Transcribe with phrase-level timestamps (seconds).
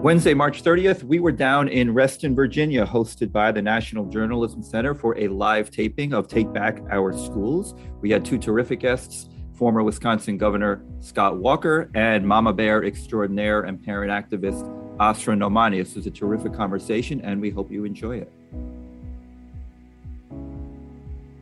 [0.00, 4.94] Wednesday, March 30th, we were down in Reston, Virginia, hosted by the National Journalism Center
[4.94, 7.74] for a live taping of Take Back Our Schools.
[8.00, 13.82] We had two terrific guests former Wisconsin Governor Scott Walker and Mama Bear extraordinaire and
[13.82, 15.82] parent activist Asra Nomani.
[15.82, 18.32] This was a terrific conversation, and we hope you enjoy it.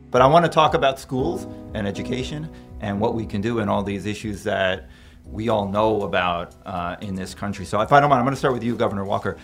[0.09, 1.45] But I want to talk about schools
[1.75, 2.49] and education
[2.81, 4.89] and what we can do and all these issues that
[5.31, 7.65] we all know about uh, in this country.
[7.65, 9.37] So if I don't mind, I'm going to start with you, Governor Walker.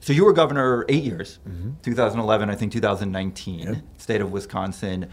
[0.00, 1.72] So you were governor eight years, mm-hmm.
[1.82, 3.76] 2011, I think 2019, yep.
[3.96, 5.10] state of Wisconsin,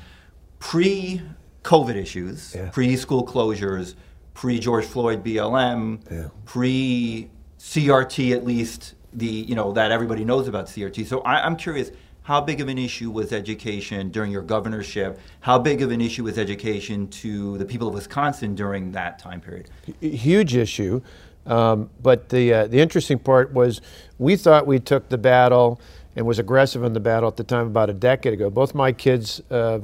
[0.59, 1.21] pre
[1.63, 2.69] COVID issues, yeah.
[2.69, 3.95] pre school closures,
[4.33, 6.27] pre George Floyd BLM, yeah.
[6.45, 11.05] pre CRT at least the you know that everybody knows about CRT.
[11.05, 11.91] So I, I'm curious,
[12.23, 15.19] how big of an issue was education during your governorship?
[15.41, 19.41] How big of an issue was education to the people of Wisconsin during that time
[19.41, 19.69] period?
[19.99, 21.01] Huge issue.
[21.45, 23.81] Um, but the, uh, the interesting part was
[24.17, 25.81] we thought we took the battle
[26.15, 28.49] and was aggressive in the battle at the time about a decade ago.
[28.49, 29.79] Both my kids, uh,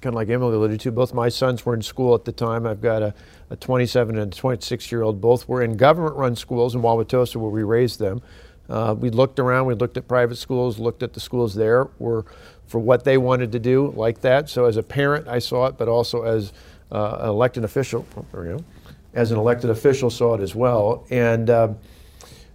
[0.00, 2.66] kind of like Emily alluded to, both my sons were in school at the time.
[2.66, 3.14] I've got a,
[3.50, 5.20] a 27 and a 26 year old.
[5.20, 8.22] Both were in government run schools in Wauwatosa where we raised them.
[8.68, 12.24] Uh, we looked around, we looked at private schools, looked at the schools there were
[12.66, 14.48] for what they wanted to do like that.
[14.48, 16.54] So as a parent, I saw it, but also as
[16.90, 18.64] uh, an elected official, oh,
[19.12, 21.06] as an elected official saw it as well.
[21.10, 21.74] And uh,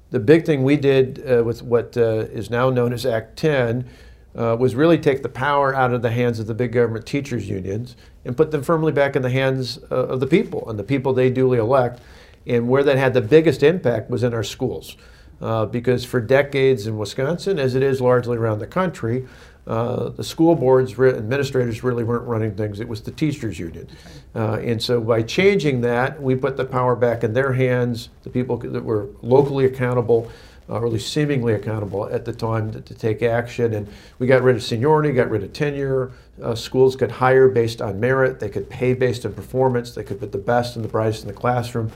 [0.09, 3.87] the big thing we did uh, with what uh, is now known as Act 10
[4.35, 7.47] uh, was really take the power out of the hands of the big government teachers
[7.47, 11.13] unions and put them firmly back in the hands of the people and the people
[11.13, 12.01] they duly elect.
[12.47, 14.95] And where that had the biggest impact was in our schools.
[15.39, 19.27] Uh, because for decades in Wisconsin, as it is largely around the country,
[19.67, 22.79] uh, the school boards, re- administrators really weren't running things.
[22.79, 23.87] It was the teachers' union.
[24.33, 28.29] Uh, and so by changing that, we put the power back in their hands, the
[28.29, 30.31] people that were locally accountable,
[30.69, 33.73] uh, or at least seemingly accountable at the time to, to, take action.
[33.73, 33.87] And
[34.19, 36.11] we got rid of seniority, got rid of tenure.
[36.41, 40.19] Uh, schools could hire based on merit, they could pay based on performance, they could
[40.19, 41.91] put the best and the brightest in the classroom.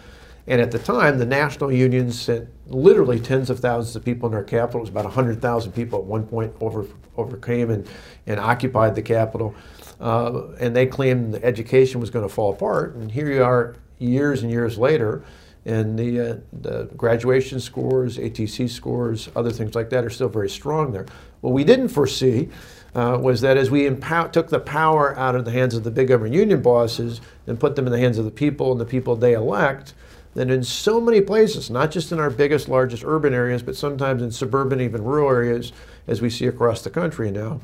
[0.48, 4.36] And at the time, the national unions sent literally tens of thousands of people in
[4.36, 4.80] our capital.
[4.80, 7.88] It was about 100,000 people at one point over, overcame and,
[8.26, 9.56] and occupied the capital.
[10.00, 12.96] Uh, and they claimed the education was going to fall apart.
[12.96, 15.24] And here you are years and years later,
[15.64, 20.50] and the, uh, the graduation scores, ACT scores, other things like that are still very
[20.50, 21.06] strong there.
[21.42, 22.50] What we didn't foresee
[22.96, 26.08] uh, was that as we took the power out of the hands of the big
[26.08, 29.16] government union bosses and put them in the hands of the people and the people
[29.16, 29.94] they elect,
[30.34, 34.22] that in so many places, not just in our biggest, largest urban areas, but sometimes
[34.22, 35.74] in suburban, even rural areas,
[36.08, 37.60] as we see across the country now,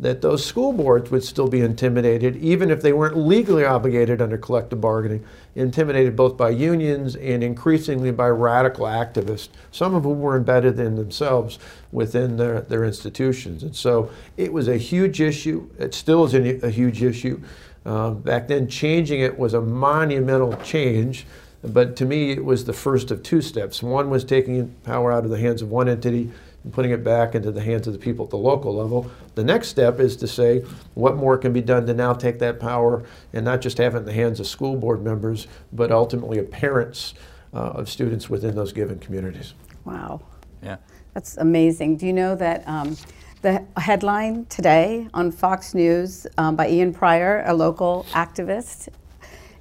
[0.00, 4.38] that those school boards would still be intimidated, even if they weren't legally obligated under
[4.38, 5.22] collective bargaining,
[5.54, 10.96] intimidated both by unions and increasingly by radical activists, some of whom were embedded in
[10.96, 11.58] themselves
[11.92, 13.62] within their, their institutions.
[13.62, 15.68] And so it was a huge issue.
[15.78, 17.42] It still is a, huge issue.
[17.84, 21.26] Uh, back then, changing it was a monumental change.
[21.62, 23.82] But to me, it was the first of two steps.
[23.82, 26.30] One was taking power out of the hands of one entity
[26.64, 29.10] and putting it back into the hands of the people at the local level.
[29.34, 30.60] The next step is to say
[30.94, 33.98] what more can be done to now take that power and not just have it
[33.98, 37.14] in the hands of school board members, but ultimately of parents
[37.52, 39.54] uh, of students within those given communities.
[39.84, 40.20] Wow.
[40.62, 40.76] Yeah.
[41.14, 41.96] That's amazing.
[41.96, 42.96] Do you know that um,
[43.42, 48.88] the headline today on Fox News um, by Ian Prior, a local activist,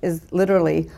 [0.01, 0.89] is literally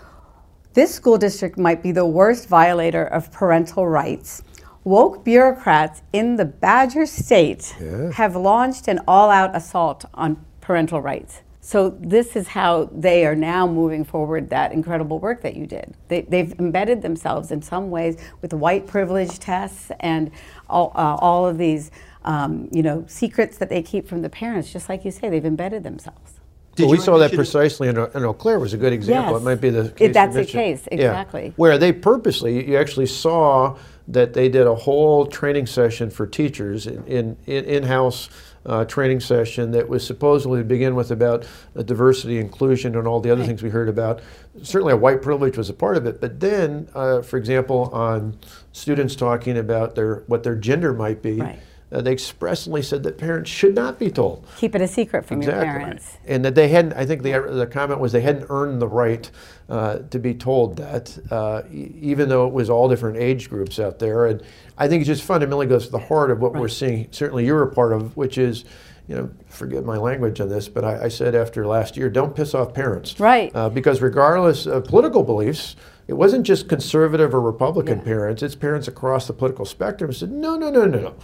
[0.74, 4.42] this school district might be the worst violator of parental rights.
[4.84, 8.12] Woke bureaucrats in the Badger State yeah.
[8.14, 11.42] have launched an all out assault on parental rights.
[11.64, 15.96] So, this is how they are now moving forward that incredible work that you did.
[16.08, 20.32] They, have embedded themselves in some ways with white privilege tests and
[20.68, 21.92] all, uh, all of these
[22.24, 24.74] um, you know, secrets that they keep from the parents.
[24.74, 26.41] Just like you say, they've embedded themselves.
[26.78, 29.34] Well, we saw that precisely in, in Eau Claire was a good example.
[29.34, 29.42] Yes.
[29.42, 30.10] It might be the case.
[30.10, 31.46] It, that's the case, exactly.
[31.46, 31.52] Yeah.
[31.56, 33.78] Where they purposely, you actually saw
[34.08, 38.30] that they did a whole training session for teachers in, in, in in-house
[38.66, 41.46] uh, training session that was supposedly to begin with about
[41.76, 43.48] uh, diversity, inclusion, and all the other right.
[43.48, 44.22] things we heard about.
[44.62, 48.38] Certainly, a white privilege was a part of it, but then, uh, for example, on
[48.72, 51.40] students talking about their what their gender might be.
[51.40, 51.60] Right
[51.92, 54.48] uh, they expressly said that parents should not be told.
[54.58, 55.66] Keep it a secret from exactly.
[55.66, 56.18] your parents.
[56.26, 59.30] And that they hadn't, I think the, the comment was they hadn't earned the right
[59.68, 63.80] uh, to be told that, uh, e- even though it was all different age groups
[63.80, 64.26] out there.
[64.28, 64.42] And
[64.78, 66.62] I think it just fundamentally goes to the heart of what right.
[66.62, 68.64] we're seeing, certainly you're a part of, which is
[69.08, 72.34] you know, forget my language on this, but I, I said after last year, don't
[72.34, 73.20] piss off parents.
[73.20, 73.54] Right.
[73.54, 75.76] Uh, because regardless of political beliefs,
[76.08, 78.06] it wasn't just conservative or Republican Yeah.
[78.06, 81.16] parents, it's parents across the political spectrum said, no, no, no, no, no.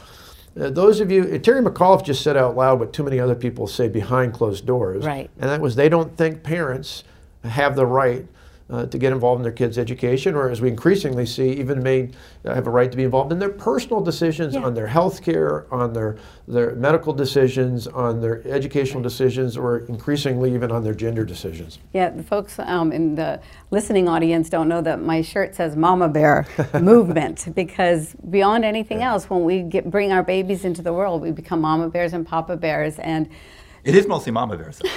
[0.59, 3.67] Uh, those of you, Terry McAuliffe just said out loud what too many other people
[3.67, 5.05] say behind closed doors.
[5.05, 5.29] Right.
[5.39, 7.03] And that was they don't think parents
[7.43, 8.27] have the right
[8.69, 12.09] uh, to get involved in their kids' education, or as we increasingly see, even may
[12.43, 14.63] uh, have a right to be involved in their personal decisions Yeah.
[14.63, 16.17] on their health care, on their,
[16.47, 21.79] their medical decisions, on their educational decisions, or increasingly even on their gender decisions.
[21.93, 23.39] Yeah, the folks um, in the
[23.71, 26.45] listening audience don't know that my shirt says Mama Bear
[26.81, 31.31] movement because beyond anything else, when we get, bring our babies into the world, we
[31.31, 32.99] become Mama Bears and Papa Bears.
[32.99, 33.29] And
[33.85, 34.81] It is mostly mama bears.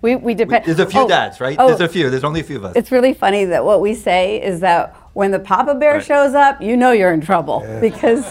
[0.00, 0.06] though.
[0.08, 0.64] we, we depend.
[0.64, 1.56] There's a few oh, dads, right?
[1.58, 2.10] oh, There's a few.
[2.10, 2.76] There's only a few of us.
[2.76, 6.04] It's really funny that what we say is that when the Papa Bear Right.
[6.04, 8.24] shows up, you know you're in trouble because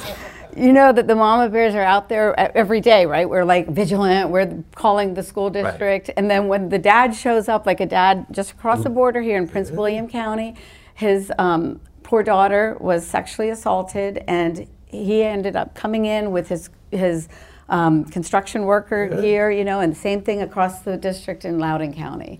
[0.55, 3.29] you know that the Mama Bears are out there e- every day, right?
[3.29, 6.11] We're like vigilant, we're calling the school district.
[6.15, 9.37] And then when the dad shows up, like a dad just across the border here
[9.37, 10.55] in Prince William County,
[10.93, 16.69] his um, poor daughter was sexually assaulted and he ended up coming in with his,
[16.91, 17.27] his
[17.69, 22.39] um, construction worker gear, you know, and same thing across the district in Loudoun County.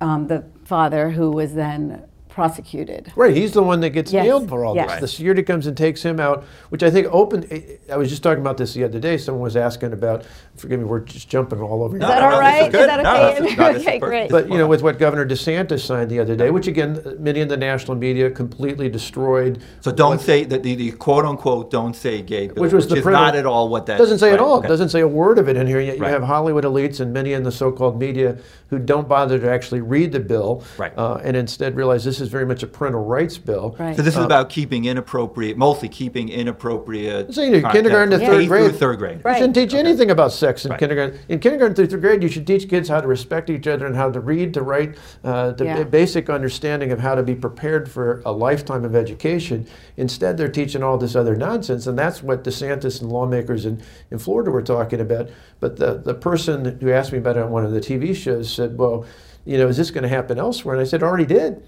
[0.00, 3.12] Um, the father who was then prosecuted.
[3.14, 4.86] Right, he's the one that gets Yes, nailed for all yes.
[4.86, 4.92] this.
[4.92, 5.00] Right.
[5.00, 7.46] The security comes and takes him out, which I think opened.
[7.90, 9.18] I was just talking about this the other day.
[9.18, 10.24] Someone was asking about.
[10.56, 11.96] Forgive me, we're just jumping all over.
[11.96, 13.40] No, Is that no, all no, this is Is that okay?
[13.40, 14.30] this is- no, Okay, great.
[14.30, 17.48] But you know, with what Governor DeSantis signed the other day, which again, many in
[17.48, 19.62] the national media completely destroyed.
[19.80, 22.96] So don't say that the, the quote unquote don't say gay bill, Which was the
[22.96, 24.58] is not at all what that doesn't say right, at all.
[24.58, 24.68] okay.
[24.68, 25.80] Doesn't say a word of it in here.
[25.80, 26.10] Yet you Right.
[26.10, 28.36] have Hollywood elites and many in the so-called media
[28.68, 30.92] who don't bother to actually read the bill, Right.
[30.96, 33.76] uh, and instead realize this is very much a parental rights bill.
[33.78, 33.94] Right.
[33.94, 37.34] So this is about keeping inappropriate, mostly keeping inappropriate.
[37.34, 38.70] So, you know, kindergarten to third K grade.
[38.70, 39.16] through third grade.
[39.18, 39.36] You Right.
[39.38, 40.80] shouldn't teach anything about sex in Right.
[40.80, 41.18] kindergarten.
[41.28, 43.96] In kindergarten through third grade, you should teach kids how to respect each other and
[43.96, 45.82] how to read, to write, uh, the Yeah.
[45.84, 49.66] basic understanding of how to be prepared for a lifetime of education.
[49.96, 53.80] Instead, they're teaching all this other nonsense, and that's what DeSantis and lawmakers in,
[54.10, 55.28] in Florida were talking about.
[55.60, 58.48] But the, the person who asked me about it on one of the TV shows
[58.50, 59.04] said, well,
[59.44, 60.74] you know, is this going to happen elsewhere?
[60.76, 61.62] And I said, already did.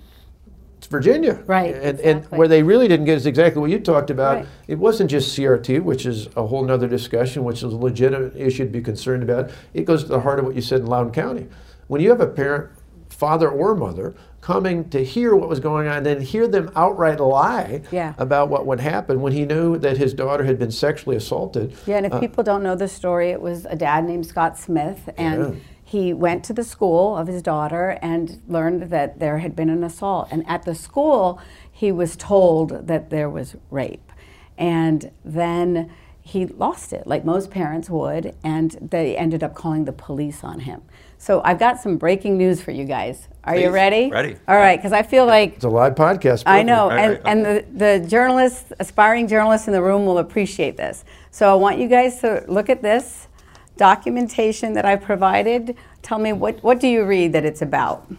[0.87, 1.43] Virginia.
[1.47, 4.37] Right, And, and where they really didn't get is exactly what you talked about.
[4.37, 4.47] Right.
[4.69, 8.65] It wasn't just CRT, which is a whole other discussion, which is a legitimate issue
[8.65, 9.51] to be concerned about.
[9.73, 11.47] It goes to the heart of what you said in Loudoun County.
[11.89, 12.71] When you have a parent,
[13.11, 17.19] father or mother, coming to hear what was going on, and then hear them outright
[17.19, 18.13] lie Yeah.
[18.19, 21.73] about what would happen when he knew that his daughter had been sexually assaulted.
[21.87, 24.59] Yeah, and if uh, people don't know the story, it was a dad named Scott
[24.59, 25.61] Smith, and Yeah.
[25.94, 29.85] He went to the school of his daughter and learned that there had been an
[29.85, 30.26] assault.
[30.32, 34.11] And at the school, he was told that there was rape.
[34.58, 39.93] And then he lost it, like most parents would, and they ended up calling the
[39.93, 40.82] police on him.
[41.17, 43.29] So I've got some breaking news for you guys.
[43.44, 44.11] Are you ready?
[44.11, 44.35] Ready.
[44.49, 46.43] All right, because I feel like It's a live podcast.
[46.44, 47.64] I know, Right, and, right, and the,
[48.00, 51.05] the journalists, aspiring journalists in the room will appreciate this.
[51.31, 53.29] So I want you guys to look at this
[53.76, 55.76] documentation that I provided.
[56.03, 58.11] Tell me, what, what do you read that it's about?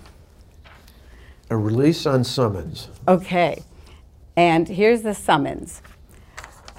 [1.50, 2.90] A release on summons.
[3.08, 3.64] Okay,
[4.36, 5.82] and here's the summons.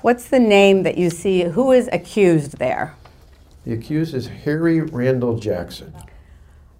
[0.02, 1.44] What's the name that you see?
[1.44, 2.94] Who is accused there?
[3.64, 5.92] The accused is Harry Randall Jackson.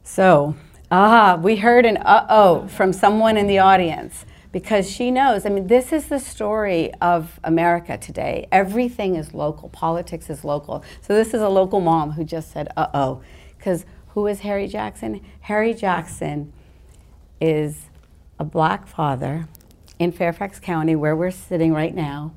[0.04, 0.54] So,
[0.90, 4.24] ah, we heard an uh oh from someone in the audience
[4.56, 5.44] because she knows.
[5.44, 8.48] I mean, this is the story of America today.
[8.50, 10.82] Everything is local, politics is local.
[11.02, 13.20] So, this is a local mom who just said uh oh.
[13.58, 13.84] Because
[14.14, 15.20] who is Harry Jackson?
[15.40, 16.54] Harry Jackson
[17.38, 17.90] is
[18.38, 19.46] a black father
[19.98, 22.32] in Fairfax County, where we're sitting right now,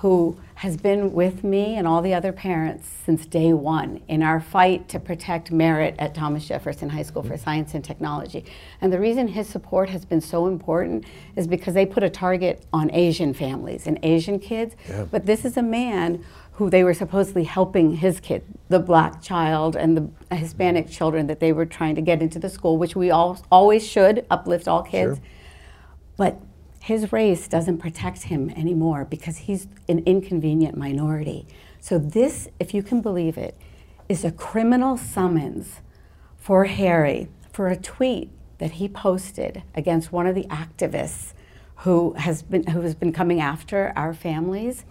[0.00, 4.40] who has been with me and all the other parents since day one in our
[4.40, 7.44] fight to protect merit at Thomas Jefferson High School for mm-hmm.
[7.44, 8.46] Science and Technology.
[8.80, 11.04] And the reason his support has been so important
[11.36, 14.74] is because they put a target on Asian families and Asian kids.
[14.88, 15.04] Yeah.
[15.10, 19.76] But this is a man who they were supposedly helping his kid, the black child
[19.76, 20.94] and the Hispanic mm-hmm.
[20.94, 24.24] children that they were trying to get into the school, which we all always should
[24.30, 25.18] uplift all kids.
[25.18, 25.26] Sure.
[26.16, 26.40] But
[26.80, 31.46] his race doesn't protect him anymore because he's an inconvenient minority.
[31.78, 33.56] So, this, if you can believe it,
[34.08, 35.80] is a criminal summons
[36.36, 41.32] for Harry for a tweet that he posted against one of the activists
[41.76, 44.84] who has been, who has been coming after our families.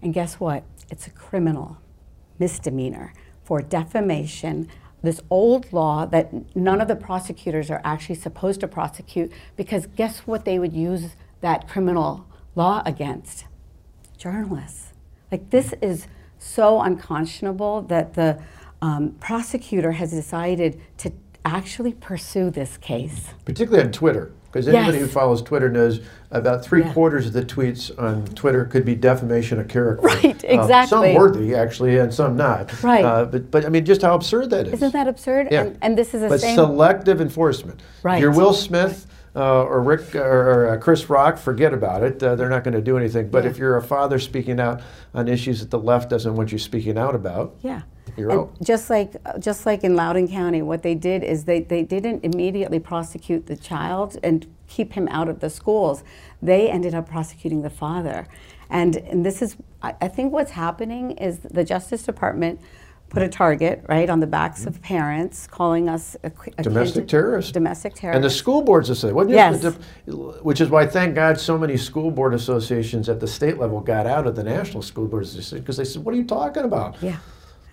[0.00, 0.64] And guess what?
[0.90, 1.78] It's a criminal
[2.38, 3.12] misdemeanor
[3.42, 4.68] for defamation.
[5.04, 10.20] This old law that none of the prosecutors are actually supposed to prosecute because guess
[10.20, 11.10] what they would use
[11.42, 13.44] that criminal law against?
[14.16, 14.94] Journalists.
[15.30, 16.06] Like this is
[16.38, 18.40] so unconscionable that the
[18.80, 21.12] um, prosecutor has decided to
[21.44, 23.28] actually pursue this case.
[23.44, 25.06] Particularly on Twitter, because anybody Yes.
[25.08, 26.92] who follows Twitter knows about three Yeah.
[26.92, 30.06] quarters of the tweets on Twitter could be defamation of character.
[30.06, 31.12] Right, Uh, exactly.
[31.12, 32.82] some worthy, actually, and some not.
[32.82, 33.04] Right.
[33.04, 34.74] Uh, but, but I mean, just how absurd that is.
[34.74, 35.48] Isn't that absurd?
[35.50, 35.62] Yeah.
[35.62, 36.54] And, and this is a but same.
[36.54, 37.80] selective enforcement.
[38.04, 38.20] Right.
[38.20, 42.22] you're Will Smith uh, or Rick or, or uh, Chris Rock, forget about it.
[42.22, 43.28] Uh, they're not going to do anything.
[43.30, 43.50] But Yeah.
[43.50, 44.80] if you're a father speaking out
[45.14, 47.80] on issues that the left doesn't want you speaking out about, Yeah.
[48.16, 48.62] You're and out.
[48.62, 52.78] Just like just like in Loudoun County, what they did is they, they didn't immediately
[52.78, 56.04] prosecute the child and keep him out of the schools.
[56.42, 58.26] They ended up prosecuting the father.
[58.70, 62.60] And, and this is, I, I think what's happening is the Justice Department
[63.10, 64.70] put a target, right, on the backs mm-hmm.
[64.70, 67.52] of parents, calling us a, a Domestic terrorists.
[67.52, 68.16] Domestic terrorists.
[68.16, 69.76] And the school boards will say, well, Yes.
[70.06, 74.06] which is why, thank God, so many school board associations at the state level got
[74.06, 77.00] out of the national school boards because they said, what are you talking about?
[77.00, 77.18] Yeah.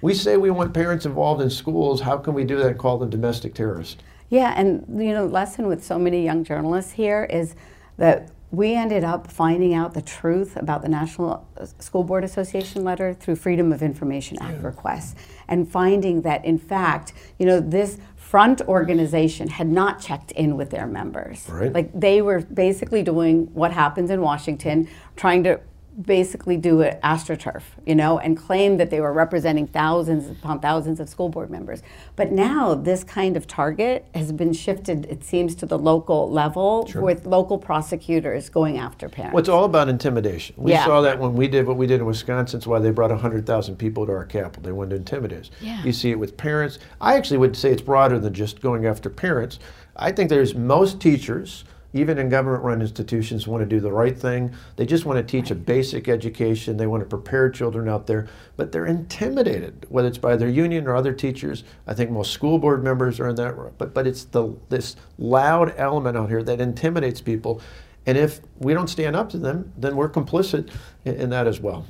[0.02, 2.02] We say we want parents involved in schools.
[2.02, 3.98] How can we do that and call them domestic terrorists?
[4.30, 7.56] Yeah, and you know, lesson with so many young journalists here is
[7.98, 12.84] that we ended up finding out the truth about the National uh, School Board Association
[12.84, 15.16] letter through Freedom of Information Act requests,
[15.48, 20.70] and finding that in fact, you know, this front organization had not checked in with
[20.70, 21.48] their members.
[21.50, 21.74] Right.
[21.74, 25.60] Like they were basically doing what happens in Washington, trying to
[26.00, 31.00] basically do it astroturf, you know, and claim that they were representing thousands upon thousands
[31.00, 31.84] of school board members.
[32.16, 36.90] But now this kind of target has been shifted, it seems, to the local level
[36.96, 39.34] with local prosecutors going after parents.
[39.34, 40.56] Well, it's all about intimidation.
[40.58, 40.86] We Yeah.
[40.86, 42.58] saw that when we did what we did in Wisconsin.
[42.58, 44.64] It's why they brought 100,000 people to our capital.
[44.64, 45.52] They wanted to intimidate us.
[45.62, 45.84] Yeah.
[45.84, 46.80] You see it with parents.
[47.02, 49.60] I actually would say it's broader than just going after parents.
[49.98, 54.18] I think there's most teachers, even in government run institutions, want to do the right
[54.18, 54.54] thing.
[54.76, 56.78] They just want to teach a basic education.
[56.78, 60.88] They want to prepare children out there, but they're intimidated, whether it's by their union
[60.88, 61.64] or other teachers.
[61.88, 65.74] I think most school board members are in that, but, but it's the, this loud
[65.78, 67.62] element out here that intimidates people.
[68.06, 70.72] And if we don't stand up to them, then we're complicit
[71.06, 71.86] in that as well.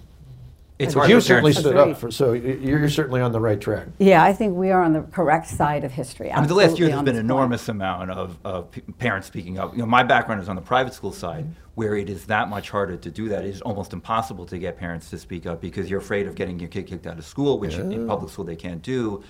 [0.81, 3.87] It's But hard you certainly stood up for, so you're certainly on the right track.
[3.99, 6.31] yeah, I think we are on the correct side of history.
[6.31, 7.37] I mean, the last year absolutely there's on been an this point.
[7.39, 9.73] enormous amount of, of parents speaking up.
[9.73, 11.45] You know, my background is on the private school side,
[11.75, 13.45] where it is that much harder to do that.
[13.45, 16.59] It is almost impossible to get parents to speak up because you're afraid of getting
[16.59, 19.23] your kid kicked out of school, which in public school they can't do.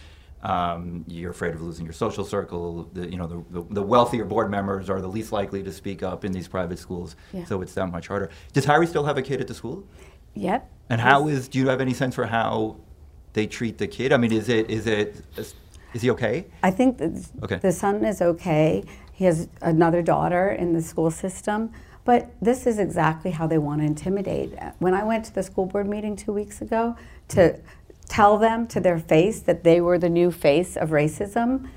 [0.43, 2.89] Um, you're afraid of losing your social circle.
[2.93, 6.01] The, you know, the, the, the wealthier board members are the least likely to speak
[6.01, 7.45] up in these private schools, Yeah.
[7.45, 8.31] so it's that much harder.
[8.53, 9.83] Does Harry still have a kid at the school?
[10.33, 10.67] Yep.
[10.91, 11.47] And how is?
[11.47, 12.75] Do you have any sense for how
[13.31, 14.11] they treat the kid?
[14.11, 15.23] I mean, is it is it
[15.93, 16.45] is he okay?
[16.61, 17.01] I think
[17.43, 17.55] Okay.
[17.57, 18.83] the son is okay.
[19.13, 21.71] He has another daughter in the school system.
[22.03, 24.53] But this is exactly how they want to intimidate.
[24.79, 26.97] When I went to the school board meeting two weeks ago
[27.29, 27.59] to
[28.09, 31.69] tell them to their face that they were the new face of racism,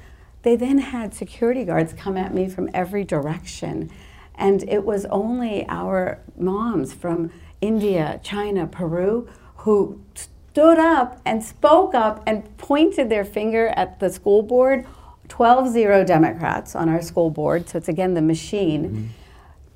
[0.43, 3.91] they then had security guards come at me from every direction.
[4.35, 7.31] And it was only our moms from
[7.65, 9.29] India, China, Peru
[9.65, 14.87] who stood up and spoke up and pointed their finger at the school board
[15.29, 17.69] 12 0 Democrats on our school board.
[17.69, 18.85] So it's again the machine.
[18.85, 19.07] Mm-hmm.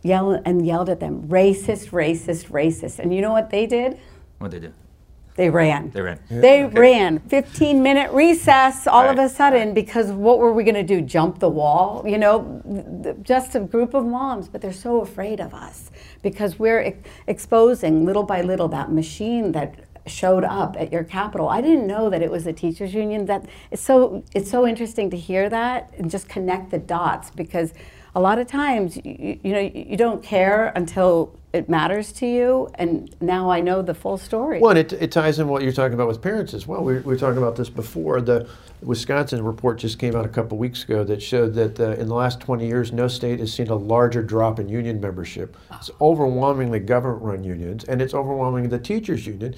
[0.03, 3.01] Yell, and yelled at them, racist, racist, racist.
[3.01, 3.99] And you know what they did?
[4.39, 4.73] What they do?
[5.39, 5.91] They ran.
[5.93, 6.19] They ran.
[6.29, 6.81] They Okay.
[6.81, 7.21] ran.
[7.21, 11.01] 15 minute recess all of a sudden because what were we going to do?
[11.01, 12.03] Jump the wall?
[12.05, 15.93] You know, th- th- just a group of moms, but they're so afraid of us
[16.23, 19.77] because we're ex- exposing little by little that machine that
[20.07, 21.49] showed up at your capital.
[21.49, 25.09] I didn't know that it was the teachers union that it's so it's so interesting
[25.11, 27.75] to hear that and just connect the dots because
[28.15, 32.69] a lot of times you, you know you don't care until it matters to you
[32.75, 34.61] and now I know the full story.
[34.61, 36.85] Well, and it, it ties in what you're talking about with parents as well.
[36.85, 38.21] We, we were talking about this before.
[38.21, 38.49] The
[38.83, 42.15] Wisconsin report just came out a couple weeks ago that showed that uh, in the
[42.15, 45.57] last 20 years, no state has seen a larger drop in union membership.
[45.73, 49.55] It's overwhelmingly government-run unions, and it's overwhelmingly the teachers' union,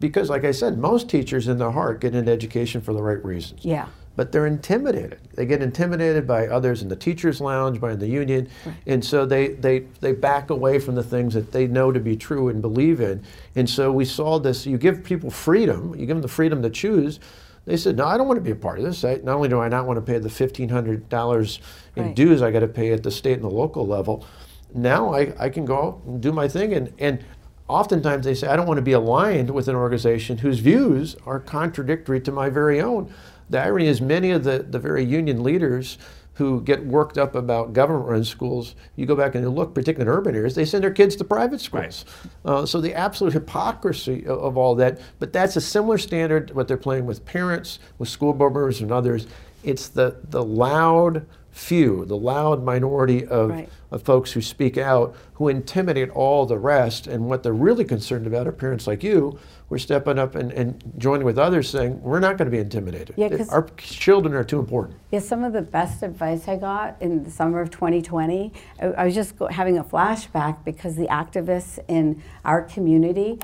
[0.00, 3.24] because, like I said, most teachers in their heart get into education for the right
[3.24, 3.64] reasons.
[3.64, 3.86] Yeah.
[4.16, 5.18] But they're intimidated.
[5.34, 8.48] They get intimidated by others in the teachers' lounge, by the union,
[8.86, 12.16] and so they, they, they back away from the things that they know to be
[12.16, 13.22] true and believe in.
[13.54, 14.66] And so we saw this.
[14.66, 15.94] You give people freedom.
[15.94, 17.20] You give them the freedom to choose.
[17.66, 19.04] They said, "No, I don't want to be a part of this.
[19.04, 21.60] I, not only do I not want to pay the fifteen hundred dollars
[21.94, 22.14] in Right.
[22.16, 24.24] dues I got to pay at the state and the local level,
[24.72, 27.22] now I, I can go out and do my thing." And and
[27.68, 31.38] oftentimes they say, "I don't want to be aligned with an organization whose views are
[31.40, 33.12] contradictory to my very own."
[33.50, 35.98] The irony is, many of the, the very union leaders
[36.34, 40.18] who get worked up about government-run schools, you go back and you look, particularly in
[40.18, 42.04] urban areas, they send their kids to private schools.
[42.44, 42.52] Right.
[42.52, 45.00] Uh, so the absolute hypocrisy of, of, all that.
[45.18, 48.92] But that's a similar standard what they're playing with parents, with school board members, and
[48.92, 49.26] others.
[49.64, 51.26] It's the the loud
[51.56, 53.68] few, the loud minority of, right.
[53.90, 57.06] of folks who speak out, who intimidate all the rest.
[57.06, 60.92] And what they're really concerned about are parents like you we're stepping up and, and
[60.96, 63.14] joining with others saying we're not going to be intimidated.
[63.16, 64.96] Yeah, Our children are too important.
[65.10, 69.04] Yeah, some of the best advice I got in the summer of 2020, I, I
[69.04, 73.40] was just having a flashback because the activists in our community,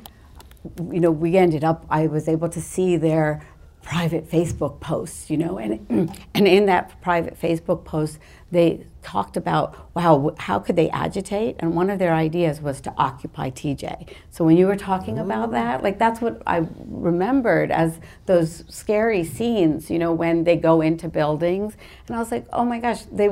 [0.79, 3.45] you know, we ended up, I was able to see their
[3.83, 5.85] private Facebook posts, you know, and,
[6.35, 8.21] and in that private Facebook post,
[8.53, 11.57] they talked about, wow, how could they agitate?
[11.59, 14.09] And one of their ideas was to occupy TJ.
[14.31, 19.25] So when you were talking about that, like that's what I remembered as those scary
[19.25, 21.77] scenes, you know, when they go into buildings.
[22.07, 23.31] And I was like, oh my gosh, they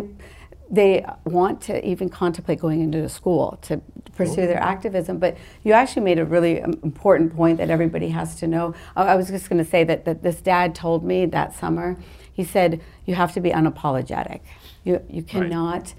[0.70, 3.80] they want to even contemplate going into a school to
[4.14, 5.18] pursue their activism.
[5.18, 8.74] But you actually made a really um, important point that everybody has to know.
[8.94, 11.96] I was just going to say that, that this dad told me that summer,
[12.32, 14.40] he said, you have to be unapologetic.
[14.84, 15.94] You, you cannot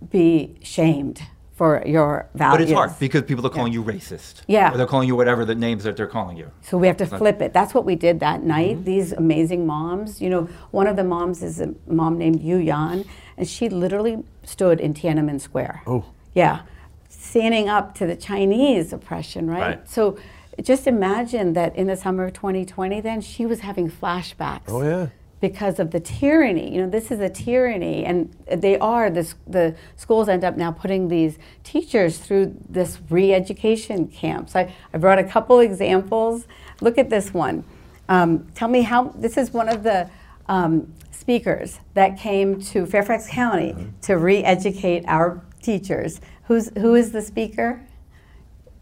[0.00, 0.10] right.
[0.10, 1.22] be shamed
[1.60, 2.56] for your values.
[2.56, 3.80] But it's hard because people are calling yeah.
[3.80, 4.40] you racist.
[4.46, 4.72] Yeah.
[4.72, 6.50] Or they're calling you whatever the names that they're calling you.
[6.62, 7.52] So we have to flip it.
[7.52, 8.76] That's what we did that night.
[8.76, 8.84] Mm-hmm.
[8.84, 10.22] These amazing moms.
[10.22, 13.04] You know, one of the moms is a mom named Yu Yan,
[13.36, 15.82] and she literally stood in Tiananmen Square.
[15.86, 16.06] Oh.
[16.32, 16.62] Yeah.
[17.10, 19.60] Standing up to the Chinese oppression, right?
[19.60, 19.86] right.
[19.86, 20.18] So
[20.62, 24.62] just imagine that in the summer of 2020, then she was having flashbacks.
[24.68, 25.08] Oh, yeah
[25.40, 26.74] because of the tyranny.
[26.74, 29.10] You know, this is a tyranny, and they are.
[29.10, 34.54] This, the schools end up now putting these teachers through this re-education camps.
[34.54, 36.46] I, I brought a couple examples.
[36.80, 37.64] Look at this one.
[38.08, 39.04] Um, tell me how.
[39.16, 40.10] This is one of the
[40.46, 44.00] um, speakers that came to Fairfax County mm-hmm.
[44.02, 46.20] to re-educate our teachers.
[46.44, 47.86] Who's who is the speaker?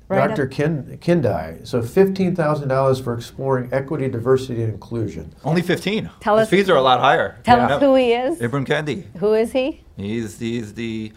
[0.08, 0.46] Right Dr.
[0.46, 1.66] Kin, Kindai.
[1.66, 5.34] So fifteen thousand dollars for exploring equity, diversity, and inclusion.
[5.44, 6.08] Only fifteen.
[6.20, 6.50] Tell His us.
[6.50, 7.38] fees are a lot higher.
[7.44, 7.74] Tell yeah.
[7.74, 8.38] us who he is.
[8.38, 9.04] Ibram Kendi.
[9.18, 9.82] Who is he?
[9.98, 11.12] He's he's the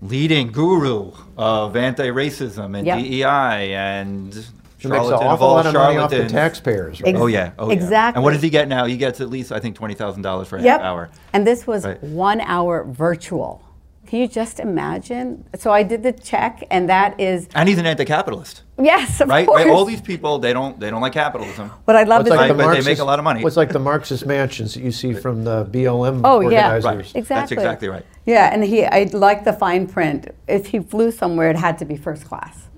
[0.00, 2.98] leading guru of anti-racism and yep.
[2.98, 4.34] DEI and
[4.82, 7.00] he makes an awful lot of money off the taxpayers.
[7.00, 7.14] Right?
[7.14, 7.96] oh yeah, oh exactly.
[7.96, 8.12] Yeah.
[8.16, 8.84] And what does he get now?
[8.84, 10.80] He gets at least I think twenty thousand dollars for a yep.
[10.80, 11.10] half hour.
[11.32, 12.02] And this was right.
[12.02, 13.64] one hour virtual.
[14.12, 15.42] Can you just imagine?
[15.56, 17.48] So I did the check, and that is.
[17.54, 18.60] And he's an anti-capitalist.
[18.78, 19.46] Yes, of right?
[19.46, 19.64] course.
[19.64, 19.72] Right.
[19.72, 21.70] All these people, they don't, they don't like capitalism.
[21.86, 22.28] What I love it.
[22.28, 23.42] Like the but they make a lot of money.
[23.42, 26.84] What's like the Marxist mansions that you see from the BLM oh, organizers.
[26.84, 26.98] yeah, right.
[26.98, 27.22] exactly.
[27.22, 28.04] That's exactly right.
[28.26, 30.28] Yeah, and he, I like the fine print.
[30.46, 32.68] If he flew somewhere, it had to be first class.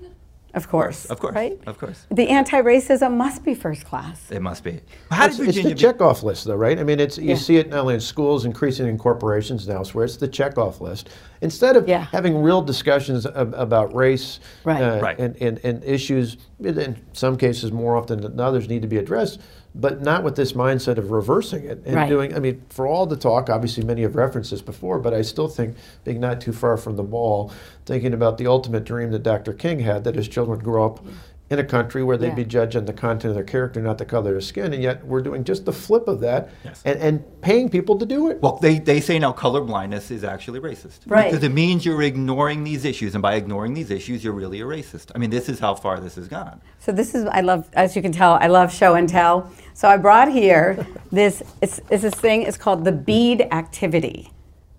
[0.55, 1.05] Of course.
[1.05, 1.35] Of course.
[1.35, 1.59] Right?
[1.67, 2.07] Of course.
[2.09, 4.31] The anti-racism must be first class.
[4.31, 4.79] It must be.
[5.11, 6.79] How it's, it's the be- checkoff list, though, right?
[6.79, 7.35] I mean, it's you yeah.
[7.35, 10.05] see it not only in schools, increasingly in corporations and elsewhere.
[10.05, 11.09] It's the checkoff list.
[11.41, 12.05] Instead of yeah.
[12.05, 14.81] having real discussions ab- about race right.
[14.81, 15.19] Uh, right.
[15.19, 19.41] And, and, and issues, in some cases more often than others, need to be addressed,
[19.77, 22.09] but not with this mindset of reversing it and right.
[22.09, 22.33] doing.
[22.33, 25.49] I mean, for all the talk, obviously many have referenced this before, but I still
[25.49, 27.51] think being not too far from the ball,
[27.85, 29.51] thinking about the ultimate dream that Dr.
[29.53, 31.05] King had that his children would grow up
[31.49, 32.35] in a country where they'd yeah.
[32.35, 34.81] be judged on the content of their character, not the color of their skin, and
[34.81, 36.81] yet we're doing just the flip of that yes.
[36.85, 38.41] and, and paying people to do it.
[38.41, 41.01] Well, they, they say now color blindness is actually racist.
[41.05, 41.31] Right.
[41.31, 44.65] Because it means you're ignoring these issues, and by ignoring these issues, you're really a
[44.65, 45.11] racist.
[45.13, 46.61] I mean, this is how far this has gone.
[46.79, 49.51] So this is, I love, as you can tell, I love show and tell.
[49.75, 54.31] So I brought here this, it's, it's this thing, it's called the bead activity.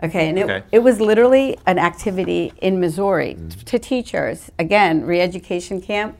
[0.02, 0.62] Okay, and it, okay.
[0.72, 3.60] it was literally an activity in Missouri mm-hmm.
[3.60, 4.50] to teachers.
[4.58, 6.18] Again, re education camp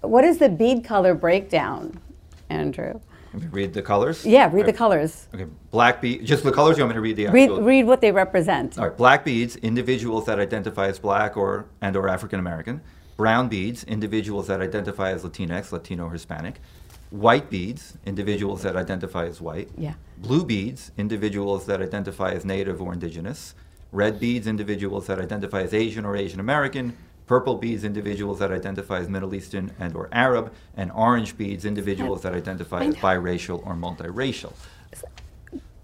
[0.00, 2.00] what is the bead color breakdown,
[2.48, 3.00] Andrew?
[3.50, 4.24] Read the colors?
[4.24, 5.28] Yeah, read the colors.
[5.34, 7.58] Okay, black beads, just the colors, you want me to read the actual?
[7.58, 8.78] Read, read what they represent.
[8.78, 12.80] All right, black beads, individuals that identify as black or and or African American.
[13.16, 16.60] Brown beads, individuals that identify as Latinx, Latino, Hispanic.
[17.10, 19.70] White beads, individuals that identify as white.
[19.76, 19.94] Yeah.
[20.18, 23.54] Blue beads, individuals that identify as Native or Indigenous.
[23.92, 26.96] Red beads, individuals that identify as Asian or Asian American
[27.28, 32.22] Purple beads, individuals that identify as Middle Eastern and or Arab, and orange beads, individuals
[32.22, 34.52] that identify as biracial or multiracial.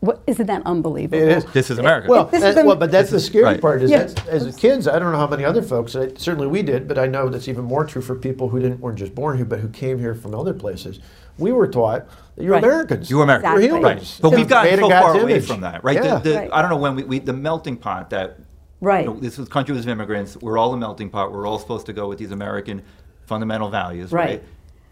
[0.00, 1.22] What, isn't that unbelievable?
[1.22, 1.44] It is.
[1.46, 2.08] This is America.
[2.10, 3.60] Well, that, uh, well but that's the scary right.
[3.60, 3.82] part.
[3.82, 4.04] Is yeah.
[4.04, 5.92] that as kids, I don't know how many other folks.
[5.92, 8.98] certainly we did, but I know that's even more true for people who didn't weren't
[8.98, 11.00] just born here, but who came here from other places.
[11.38, 12.62] We were taught that you're right.
[12.62, 13.08] Americans.
[13.08, 13.54] You were Americans.
[13.54, 13.70] Exactly.
[13.70, 14.12] We're humans.
[14.12, 14.20] Right.
[14.22, 15.96] But we've gotten so far away from that, right?
[15.96, 16.18] Yeah.
[16.18, 18.38] The, the, I don't know when we, we the melting pot that
[18.84, 19.04] Right.
[19.04, 20.36] You know, this was country was of immigrants.
[20.36, 21.32] We're all a melting pot.
[21.32, 22.82] We're all supposed to go with these American
[23.26, 24.28] fundamental values, right?
[24.28, 24.44] right?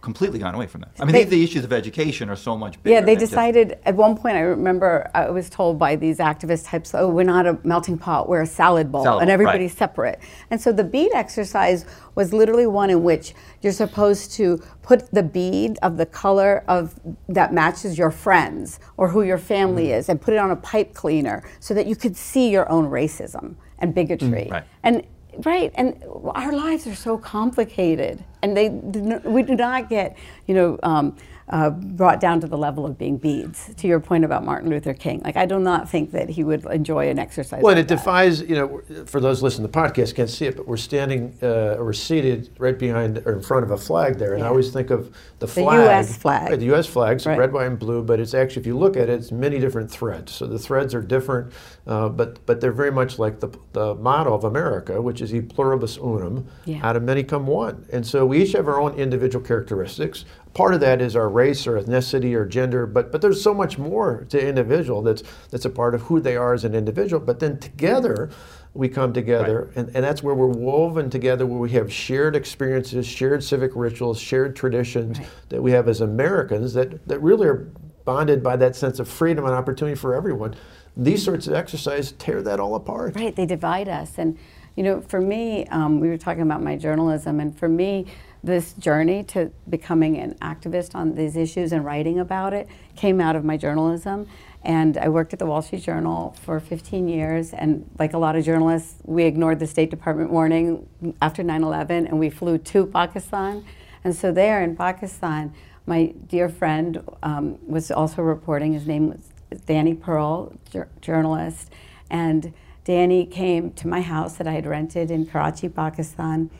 [0.03, 0.91] completely gone away from that.
[1.01, 2.97] I mean, they, the issues of education are so much bigger.
[2.97, 4.37] Yeah, they decided just, at one point.
[4.37, 8.29] I remember I was told by these activist types, "Oh, we're not a melting pot;
[8.29, 9.79] we're a salad bowl, salad, and everybody's right.
[9.79, 10.19] separate."
[10.51, 15.23] And so the bead exercise was literally one in which you're supposed to put the
[15.23, 19.99] bead of the color of that matches your friends or who your family mm.
[19.99, 22.91] is, and put it on a pipe cleaner so that you could see your own
[22.91, 24.47] racism and bigotry.
[24.47, 24.65] Mm, right.
[24.83, 25.07] And
[25.39, 30.15] Right, and our lives are so complicated, and they we do not get
[30.47, 31.17] you know um,
[31.53, 33.71] uh, brought down to the level of being beads.
[33.77, 36.65] To your point about Martin Luther King, like I do not think that he would
[36.65, 37.63] enjoy an exercise.
[37.63, 37.97] Well, like it that.
[37.97, 41.37] defies you know for those listening to the podcast can't see it, but we're standing,
[41.43, 44.47] uh, we're seated right behind or in front of a flag there, and yeah.
[44.47, 46.17] I always think of the flag, the U.S.
[46.17, 46.87] flag, right, the U.S.
[46.87, 47.39] flag, right.
[47.39, 48.03] red, white, and blue.
[48.03, 50.33] But it's actually, if you look at it, it's many different threads.
[50.33, 51.53] So the threads are different,
[51.87, 55.43] uh, but but they're very much like the the motto of America, which is "E
[55.43, 56.81] pluribus unum," yeah.
[56.83, 57.85] out of many come one.
[57.93, 61.67] And so we each have our own individual characteristics part of that is our race
[61.67, 65.71] or ethnicity or gender, but but there's so much more to individual that's that's a
[65.71, 67.25] part of who they are as an individual.
[67.25, 68.31] But then together
[68.75, 69.77] we come together right.
[69.77, 74.19] and, and that's where we're woven together where we have shared experiences, shared civic rituals,
[74.19, 75.29] shared traditions right.
[75.51, 77.71] that we have as Americans that, that really are
[78.05, 80.55] bonded by that sense of freedom and opportunity for everyone.
[80.97, 83.15] These sorts of exercises tear that all apart.
[83.15, 84.19] Right, they divide us.
[84.19, 84.39] And
[84.77, 88.07] you know, for me, um, we were talking about my journalism, and for me,
[88.45, 93.37] this journey to becoming an activist on these issues and writing about it came out
[93.37, 94.27] of my journalism.
[94.65, 97.53] And I worked at the Wall Street Journal for 15 years.
[97.53, 100.89] And like a lot of journalists, we ignored the State Department warning
[101.21, 103.65] after 9 11 and we flew to Pakistan.
[104.05, 105.55] And so, there in Pakistan,
[105.87, 108.73] my dear friend um, was also reporting.
[108.73, 109.31] His name was
[109.67, 111.71] Danny Pearl, jur- journalist.
[112.11, 112.53] And
[112.85, 116.51] Danny came to my house that I had rented in Karachi, Pakistan.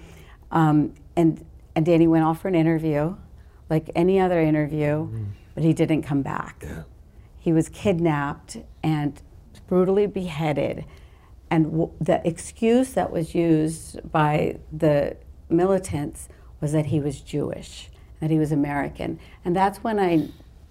[0.51, 3.17] Um, and and Danny went off for an interview,
[3.71, 5.25] like any other interview, mm-hmm.
[5.55, 6.63] but he didn't come back.
[6.63, 6.83] Yeah.
[7.39, 9.21] He was kidnapped and
[9.67, 10.85] brutally beheaded.
[11.51, 15.17] And w- the excuse that was used by the
[15.49, 16.29] militants
[16.61, 19.19] was that he was Jewish, that he was American.
[19.45, 20.29] And that's when I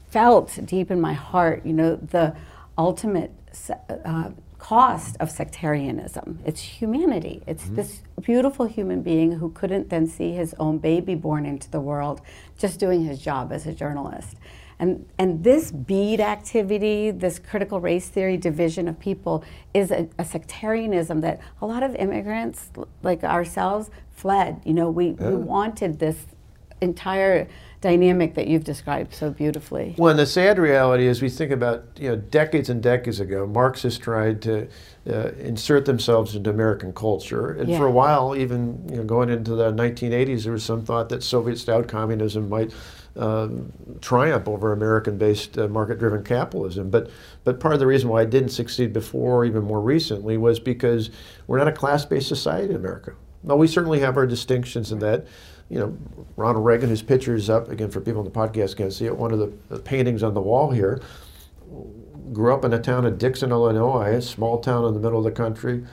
[0.10, 2.36] felt deep in my heart, you know, the
[2.78, 3.32] ultimate
[4.06, 4.30] uh,
[4.62, 6.38] cost of sectarianism.
[6.46, 7.42] It's humanity.
[7.48, 7.76] It's mm-hmm.
[7.76, 12.22] this beautiful human being who couldn't then see his own baby born into the world
[12.60, 14.38] just doing his job as a journalist.
[14.78, 19.44] And, and this bead activity, this critical race theory division of people,
[19.74, 22.70] is a, a sectarianism that a lot of immigrants
[23.02, 24.62] like ourselves fled.
[24.64, 25.30] You know, we, yeah.
[25.32, 26.28] we wanted this
[26.82, 27.48] entire
[27.82, 29.96] dynamic that you've described so beautifully.
[29.98, 33.48] Well, and the sad reality is we think about, you know, decades and decades ago,
[33.48, 34.68] Marxists tried to
[35.10, 37.54] uh, insert themselves into American culture.
[37.54, 37.78] And yeah.
[37.80, 41.24] for a while, even you know, going into the 1980s, there was some thought that
[41.24, 42.72] Soviet-style communism might
[43.18, 43.50] uh,
[44.00, 46.90] triumph over American-based uh, market-driven capitalism.
[46.92, 47.10] But
[47.44, 50.60] but part of the reason why it didn't succeed before, or even more recently, was
[50.60, 51.10] because
[51.48, 53.16] we're not a class-based society in America.
[53.44, 55.26] Now we certainly have our distinctions in that
[55.72, 55.98] you know,
[56.36, 59.16] Ronald Reagan, whose picture is up, again, for people on the podcast can't see it,
[59.16, 61.02] one of the, the paintings on the wall here,
[62.34, 65.24] grew up in a town of Dixon, Illinois, a small town in the middle of
[65.24, 65.86] the country,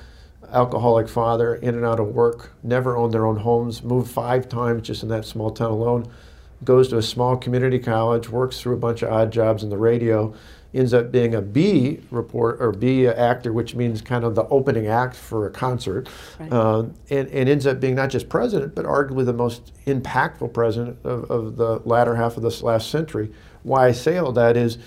[0.53, 4.83] alcoholic father, in and out of work, never owned their own homes, moved five times
[4.83, 6.11] just in that small town alone,
[6.65, 9.79] goes to a small community college, works through a bunch of odd jobs in the
[9.79, 10.35] radio,
[10.75, 14.87] ends up being a B report or B actor, which means kind of the opening
[14.87, 16.53] act for a concert, right.
[16.53, 20.99] uh, and, and, ends up being not just president, but arguably the most impactful president
[21.05, 23.33] of, of the latter half of this last century.
[23.63, 24.79] Why I say all that is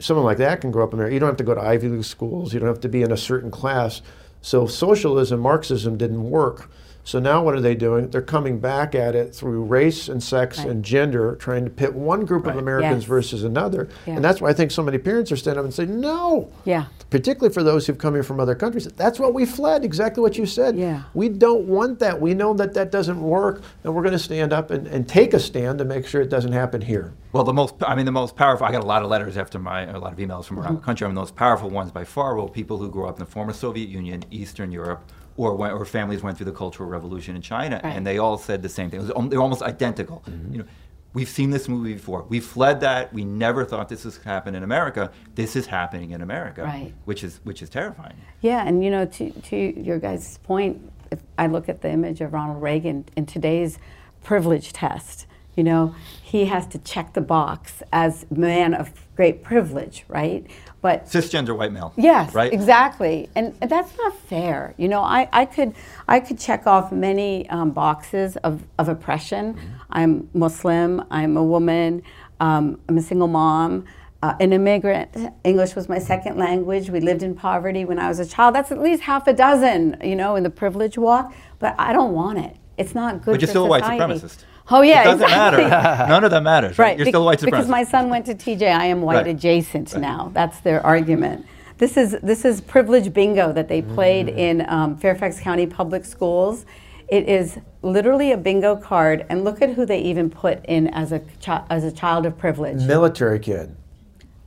[0.00, 1.10] someone like that can grow up in there.
[1.10, 3.12] You don't have to go to Ivy League schools, you don't have to be in
[3.12, 4.02] a certain class.
[4.42, 6.70] So socialism, Marxism didn't work.
[7.06, 8.10] So now what are they doing?
[8.10, 10.66] They're coming back at it through race and sex right.
[10.66, 12.56] and gender, trying to pit one group right.
[12.56, 13.08] of Americans yes.
[13.08, 13.88] versus another.
[14.06, 14.16] Yeah.
[14.16, 16.50] And that's why I think so many parents are standing up and saying, no.
[16.64, 16.86] Yeah.
[17.10, 18.88] Particularly for those who've come here from other countries.
[18.88, 20.76] That's what we fled, exactly what you said.
[20.76, 21.04] Yeah.
[21.14, 22.20] We don't want that.
[22.20, 25.32] We know that that doesn't work, and we're going to stand up and, and take
[25.32, 27.14] a stand to make sure it doesn't happen here.
[27.30, 29.60] Well, the most, I mean, the most powerful, I got a lot of letters after
[29.60, 30.76] my, a lot of emails from around mm-hmm.
[30.80, 31.04] the country.
[31.04, 33.30] I mean, the most powerful ones by far were people who grew up in the
[33.30, 35.04] former Soviet Union, Eastern Europe,
[35.36, 37.94] or, went, or families went through the Cultural Revolution in China, right.
[37.94, 39.00] and they all said the same thing.
[39.00, 40.22] Was, they're almost identical.
[40.26, 40.52] Mm-hmm.
[40.52, 40.64] You know,
[41.12, 42.24] we've seen this movie before.
[42.24, 43.12] We fled that.
[43.12, 45.10] We never thought this was happen in America.
[45.34, 46.92] This is happening in America, right.
[47.04, 48.16] which is which is terrifying.
[48.40, 52.20] Yeah, and you know, to to your guys' point, if I look at the image
[52.20, 53.78] of Ronald Reagan in today's
[54.22, 60.04] privilege test, you know, he has to check the box as man of great privilege,
[60.08, 60.46] right?
[60.86, 61.92] But cisgender white male.
[61.96, 62.52] Yes, right.
[62.52, 64.72] Exactly, and that's not fair.
[64.76, 65.74] You know, I, I could
[66.06, 69.54] I could check off many um, boxes of, of oppression.
[69.54, 69.66] Mm-hmm.
[69.90, 71.04] I'm Muslim.
[71.10, 72.04] I'm a woman.
[72.38, 73.84] Um, I'm a single mom.
[74.22, 75.10] Uh, an immigrant.
[75.42, 76.88] English was my second language.
[76.88, 78.54] We lived in poverty when I was a child.
[78.54, 81.34] That's at least half a dozen, you know, in the privilege walk.
[81.58, 82.54] But I don't want it.
[82.78, 83.32] It's not good.
[83.32, 83.96] But you're still society.
[83.96, 84.44] a white supremacist.
[84.68, 85.64] Oh yeah, it doesn't exactly.
[85.64, 86.08] matter.
[86.08, 86.78] None of that matters.
[86.78, 86.98] Right, right.
[86.98, 87.44] you're still a white supremacist.
[87.46, 89.26] Because my son went to TJ, I am white Right.
[89.28, 90.00] adjacent Right.
[90.02, 90.30] now.
[90.34, 91.46] That's their argument.
[91.78, 94.36] This is this is privilege bingo that they played Mm.
[94.38, 96.64] in um, Fairfax County Public Schools.
[97.08, 101.12] It is literally a bingo card, and look at who they even put in as
[101.12, 103.76] a chi- as a child of privilege, Military kid.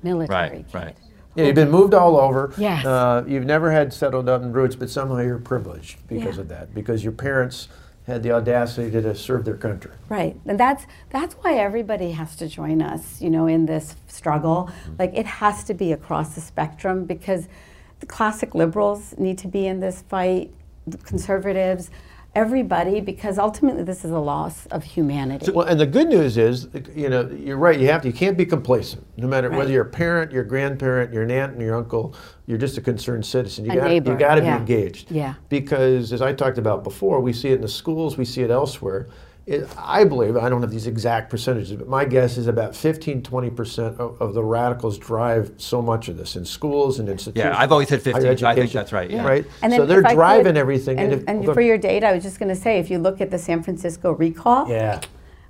[0.04, 0.38] military.
[0.40, 0.66] right, kid.
[0.74, 0.96] right.
[1.36, 2.52] Yeah, you've been moved all over.
[2.58, 2.84] Yes.
[2.86, 6.42] Uh, you've never had settled up in roots, but somehow you're privileged because Yeah.
[6.42, 6.74] of that.
[6.74, 7.70] Because your parents
[8.10, 9.92] had the audacity to, to serve their country.
[10.10, 14.70] Right, and that's that's why everybody has to join us, you know, in this struggle.
[14.70, 14.96] Mm-hmm.
[15.00, 17.48] Like it has to be across the spectrum because
[18.00, 20.52] the classic liberals need to be in this fight,
[20.88, 21.90] the conservatives,
[22.36, 25.52] everybody, because ultimately this is a loss of humanity.
[25.52, 27.80] Well, and the good news is, you know, you're right.
[27.80, 28.08] You have to.
[28.08, 29.06] You can't be complacent.
[29.18, 32.16] No matter whether you're a parent, your grandparent, your aunt, and your uncle.
[32.46, 33.66] You're just a concerned citizen.
[33.66, 34.56] You A got you got to yeah.
[34.56, 35.12] be engaged.
[35.12, 35.36] Yeah.
[35.50, 38.18] Because as I talked about before, we see it in the schools.
[38.18, 39.08] We see it elsewhere.
[39.50, 43.24] It, I believe I don't have these exact percentages, but my guess is about 15,
[43.24, 47.54] 20 percent of, of the radicals drive so much of this in schools and institutions.
[47.54, 48.46] Yeah, I've always said higher 15.
[48.46, 49.10] I think that's right.
[49.10, 49.26] Yeah.
[49.26, 49.46] Right.
[49.64, 51.00] And so they're if I could- driving everything.
[51.00, 53.00] And, if- and go- for your data, I was just going to say, if you
[53.00, 55.02] look at the San Francisco recall, yeah.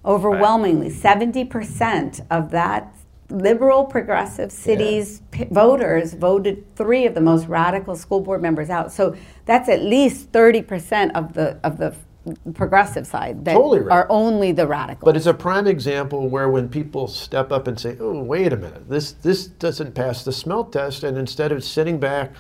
[0.06, 2.96] overwhelmingly 70% of that
[3.30, 8.92] liberal progressive cities p- voters voted three of the most radical school board members out
[8.92, 11.96] so that's at least 30% of the of the
[12.54, 13.92] progressive side that Totally right.
[13.94, 17.80] are only the radicals But it's a prime example where when people step up and
[17.80, 21.64] say, "Oh, wait a minute, this this doesn't pass the smell test," and instead of
[21.64, 22.32] sitting back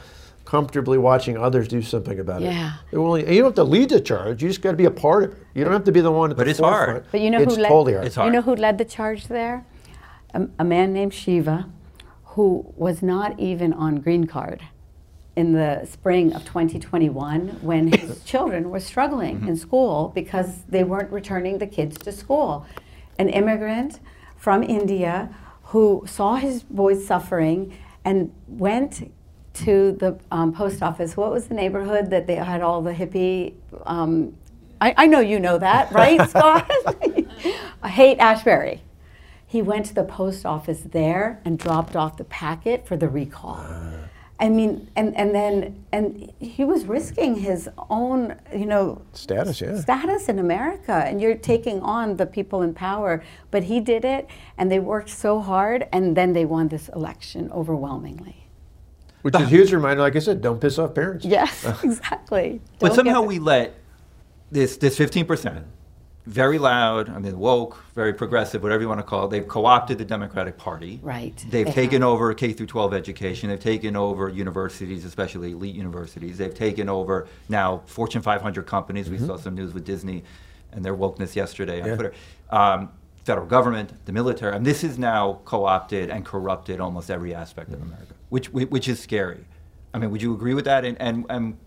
[0.45, 2.49] comfortably watching others do something about Yeah.
[2.91, 4.41] it, they're you don't have to lead the charge.
[4.41, 5.37] You just got to be a part of it.
[5.53, 7.05] You don't have to be the one at But the it's hard.
[7.11, 8.05] But you know it's who led, totally hard.
[8.07, 8.25] It's hard.
[8.27, 9.63] You know who led the charge there?
[10.33, 11.67] A, a man named Shiva,
[12.33, 14.61] who was not even on green card
[15.39, 21.09] in the spring of 2021 when his children were struggling in school because they weren't
[21.09, 22.65] returning the kids to school.
[23.17, 24.01] An immigrant
[24.35, 27.73] from India who saw his boys suffering
[28.03, 29.13] and went
[29.53, 31.15] to the um, post office.
[31.15, 33.53] What was the neighborhood that they had all the hippie?
[33.85, 34.35] Um,
[34.81, 36.69] I, I know you know that, right, Scott?
[37.81, 38.81] I Haight-Ashbury.
[39.47, 43.65] He went to the post office there and dropped off the packet for the recall.
[44.39, 49.79] I mean, and, and then and he was risking his own, you know, Status, yeah.
[49.79, 53.21] status in America, and you're taking on the people in power.
[53.51, 57.51] But he did it, and they worked so hard, and then they won this election
[57.51, 58.47] overwhelmingly.
[59.21, 61.25] Which is a huge reminder, like I said, don't piss off parents.
[61.25, 62.61] Yes, exactly.
[62.79, 63.75] But Don't somehow we let
[64.49, 65.63] this this 15%,
[66.29, 69.97] very loud, I mean woke, very progressive, whatever you want to call it, they've co-opted
[69.97, 70.99] the Democratic Party.
[71.01, 72.11] Right, They've they taken have.
[72.11, 73.49] over K through 12 education.
[73.49, 76.37] They've taken over universities, especially elite universities.
[76.37, 79.09] They've taken over now Fortune 500 companies.
[79.09, 80.23] We saw some news with Disney
[80.71, 81.95] and their wokeness yesterday on Yeah.
[81.95, 82.13] Twitter.
[82.51, 82.89] Um,
[83.23, 84.51] federal government, the military.
[84.51, 88.87] I mean, this is now co-opted and corrupted almost every aspect of America, which which
[88.87, 89.45] is scary.
[89.93, 90.85] I mean, would you agree with that?
[90.85, 91.57] And and, and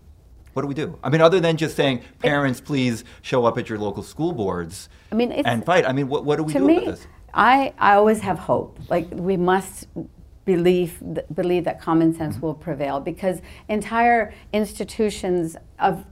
[0.53, 0.97] what do we do?
[1.03, 4.89] I mean, other than just saying, parents, please show up at your local school boards
[5.11, 5.85] I mean, and fight.
[5.85, 7.07] I mean, what, what do we to do me, with this?
[7.33, 8.79] I, I always have hope.
[8.89, 9.87] Like we must
[10.45, 11.01] believe
[11.33, 12.45] believe that common sense mm-hmm.
[12.45, 16.05] will prevail because entire institutions of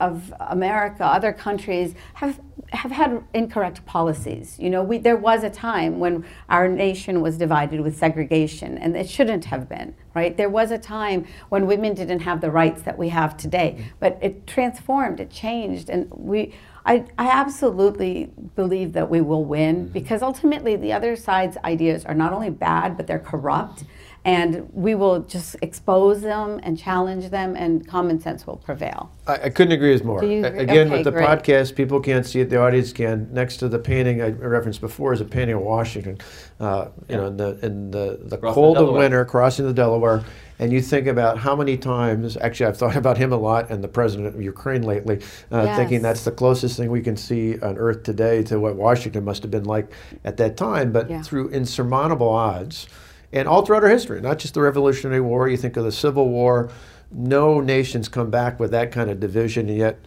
[0.00, 2.40] of America, other countries have
[2.72, 4.56] have had incorrect policies.
[4.58, 8.96] You know, we, there was a time when our nation was divided with segregation, and
[8.96, 9.94] it shouldn't have been.
[10.14, 10.36] Right?
[10.36, 13.88] There was a time when women didn't have the rights that we have today, mm-hmm.
[14.00, 16.54] but it transformed, it changed, and we.
[16.84, 19.92] I, I absolutely believe that we will win mm-hmm.
[19.92, 23.84] because ultimately the other side's ideas are not only bad, but they're corrupt.
[24.24, 29.10] And we will just expose them and challenge them, and common sense will prevail.
[29.26, 30.20] I, I couldn't agree with more.
[30.20, 30.60] Do you agree?
[30.60, 31.26] Again, Okay, with the great.
[31.28, 32.48] podcast, people can't see it.
[32.48, 33.32] The audience can.
[33.32, 36.18] Next to the painting I referenced before is a painting of Washington.
[36.60, 39.72] Uh, you know, in the in the, the Crossing cold the of winter, crossing the
[39.74, 40.22] Delaware,
[40.60, 42.36] and you think about how many times.
[42.36, 46.00] Actually, I've thought about him a lot and the president of Ukraine lately, uh, thinking
[46.00, 49.50] that's the closest thing we can see on Earth today to what Washington must have
[49.50, 49.90] been like
[50.24, 50.92] at that time.
[50.92, 51.22] But Yeah.
[51.22, 52.86] through insurmountable odds,
[53.32, 55.48] and all throughout our history, not just the Revolutionary War.
[55.48, 56.70] You think of the Civil War.
[57.10, 59.98] No nations come back with that kind of division, and yet,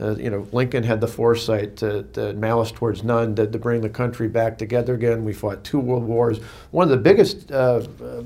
[0.00, 3.80] uh, you know, Lincoln had the foresight to, to malice towards none to, to bring
[3.80, 5.24] the country back together again.
[5.24, 6.38] We fought two world wars.
[6.70, 8.22] One of the biggest, uh, uh,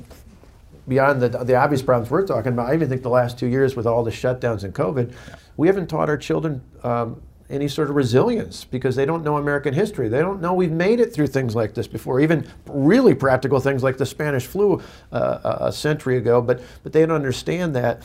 [0.87, 3.75] beyond the, the obvious problems we're talking about, I even think the last two years
[3.75, 5.13] with all the shutdowns and COVID,
[5.57, 9.73] we haven't taught our children um, any sort of resilience because they don't know American
[9.73, 10.07] history.
[10.07, 13.83] They don't know we've made it through things like this before, even really practical things
[13.83, 14.81] like the Spanish flu
[15.11, 16.41] uh, a century ago.
[16.41, 18.03] But but they don't understand that.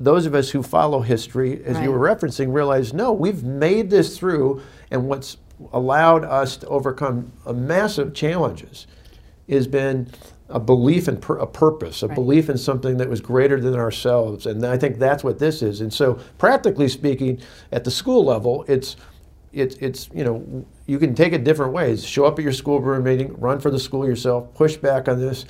[0.00, 1.82] Those of us who follow history, as right.
[1.82, 4.62] you were referencing, realize no, we've made this through,
[4.92, 5.38] and what's
[5.72, 8.86] allowed us to overcome massive challenges
[9.48, 10.08] has been
[10.48, 12.14] a belief in a purpose, a right.
[12.14, 14.46] belief in something that was greater than ourselves.
[14.46, 15.80] And I think that's what this is.
[15.80, 18.96] And so, practically speaking, at the school level, it's
[19.52, 22.04] it's it's you know you can take it different ways.
[22.04, 25.20] Show up at your school board meeting, run for the school yourself, push back on
[25.20, 25.44] this.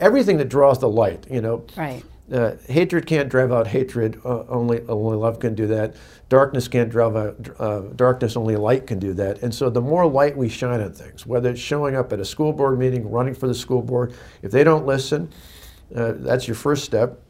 [0.00, 1.64] Everything that draws the light, you know.
[1.76, 2.02] Right.
[2.30, 4.20] Uh, hatred can't drive out hatred.
[4.24, 5.94] Uh, only only love can do that.
[6.32, 8.38] Darkness can't drive out uh, darkness.
[8.38, 9.42] Only light can do that.
[9.42, 12.24] And so, the more light we shine on things, whether it's showing up at a
[12.24, 15.30] school board meeting, running for the school board, if they don't listen,
[15.94, 17.20] uh, that's your first step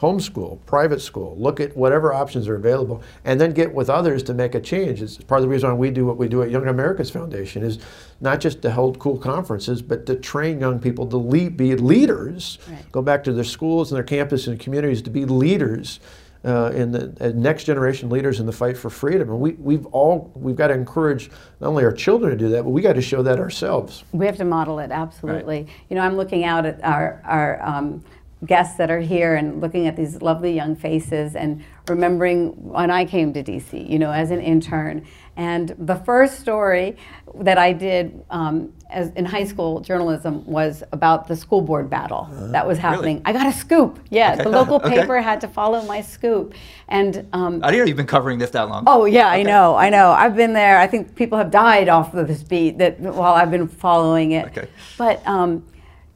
[0.00, 4.34] homeschool, private school, look at whatever options are available, and then get with others to
[4.34, 5.02] make a change.
[5.02, 7.62] It's part of the reason why we do what we do at Young America's Foundation
[7.62, 7.78] is
[8.20, 12.58] not just to hold cool conferences, but to train young people to lead, be leaders,
[12.68, 12.90] right.
[12.90, 16.00] go back to their schools and their campus and communities to be leaders.
[16.44, 19.86] Uh, in the uh, next generation leaders in the fight for freedom, and we, we've
[19.86, 22.92] all we've got to encourage not only our children to do that, but we got
[22.92, 24.04] to show that ourselves.
[24.12, 25.62] We have to model it absolutely.
[25.62, 25.68] Right.
[25.90, 28.04] You know, I'm looking out at our our um,
[28.46, 33.04] guests that are here and looking at these lovely young faces and remembering when I
[33.04, 35.06] came to DC, you know, as an intern.
[35.38, 36.96] And the first story
[37.36, 42.28] that I did um, as in high school journalism was about the school board battle
[42.32, 43.18] uh, that was happening.
[43.18, 43.26] Really?
[43.26, 44.00] I got a scoop.
[44.10, 44.42] Yeah, okay.
[44.42, 45.00] the local okay.
[45.00, 46.54] paper had to follow my scoop.
[46.88, 48.82] And um, I know you've been covering this that long.
[48.88, 49.40] Oh yeah, okay.
[49.40, 50.10] I know, I know.
[50.10, 50.78] I've been there.
[50.78, 54.46] I think people have died off of this beat that while I've been following it.
[54.46, 54.68] Okay.
[54.96, 55.64] But um,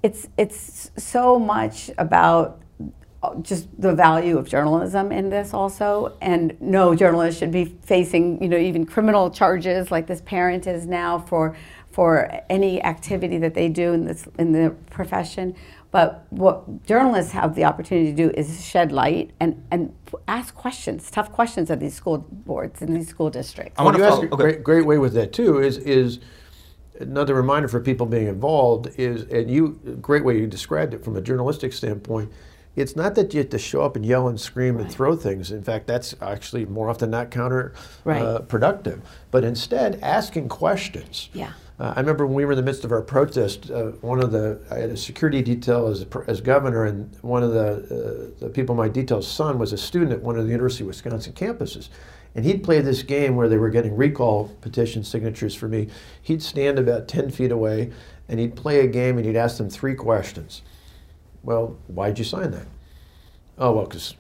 [0.03, 2.62] it's it's so much about
[3.43, 6.17] just the value of journalism in this also.
[6.21, 10.87] And no journalist should be facing you know even criminal charges like this parent is
[10.87, 11.57] now for
[11.91, 15.55] for any activity that they do in this in the profession.
[15.93, 19.95] But what journalists have the opportunity to do is shed light and, and
[20.27, 23.79] ask questions, tough questions of these school boards and these school districts.
[23.79, 26.21] I want to ask a great, great way with that too is is
[26.99, 31.17] another reminder for people being involved is, and you, great way you described it from
[31.17, 32.33] a journalistic standpoint,
[32.75, 34.85] it's not that you have to show up and yell and scream right.
[34.85, 35.51] and throw things.
[35.51, 37.75] In fact, that's actually more often not counterproductive.
[38.05, 38.23] Right.
[38.23, 38.97] Uh,
[39.31, 41.29] but instead, asking questions.
[41.33, 41.53] Yeah.
[41.79, 44.31] Uh, I remember when we were in the midst of our protest, uh, one of
[44.31, 48.51] the I had a security detail as, as governor, and one of the, uh, the
[48.51, 51.33] people in my detail's son was a student at one of the University of Wisconsin
[51.33, 51.89] campuses.
[52.35, 55.89] And he'd play this game where they were getting recall petition signatures for me.
[56.23, 57.93] He'd stand about 10 feet away
[58.29, 60.63] and he'd play a game and he'd ask them three questions.
[61.43, 62.67] Well, why'd you sign that?
[63.59, 64.15] Oh, well, because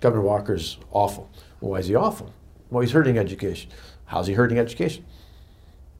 [0.00, 1.30] Governor Walker's awful.
[1.60, 2.32] Well, why is he awful?
[2.70, 3.70] Well, he's hurting education.
[4.06, 5.04] How's he hurting education?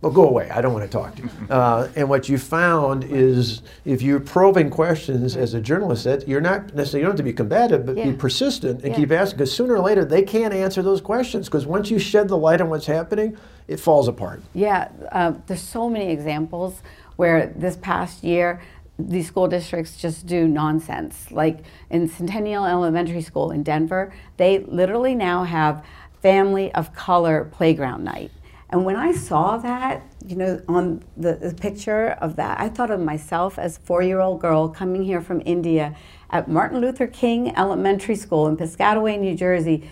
[0.03, 0.51] well, go away.
[0.51, 1.31] I don't want to talk to you.
[1.57, 6.41] Uh, and what you found is if you're probing questions as a journalist, that you're
[6.41, 8.11] not necessarily, you don't have to be combative, but yeah.
[8.11, 8.97] be persistent and yeah.
[8.97, 12.29] keep asking, because sooner or later they can't answer those questions, because once you shed
[12.29, 13.37] the light on what's happening,
[13.69, 14.43] it falls apart.
[14.55, 16.83] Yeah, uh, there's so many examples
[17.15, 18.61] where this past year,
[18.99, 21.31] these school districts just do nonsense.
[21.31, 25.85] Like in Centennial Elementary School in Denver, they literally now have
[26.23, 28.31] family of color playground night.
[28.71, 32.91] And when I saw that, you know, on the, the picture of that, I thought
[32.91, 35.95] of myself as a four-year-old girl coming here from India
[36.31, 39.89] at Martin Luther King Elementary School in Piscataway, New Jersey,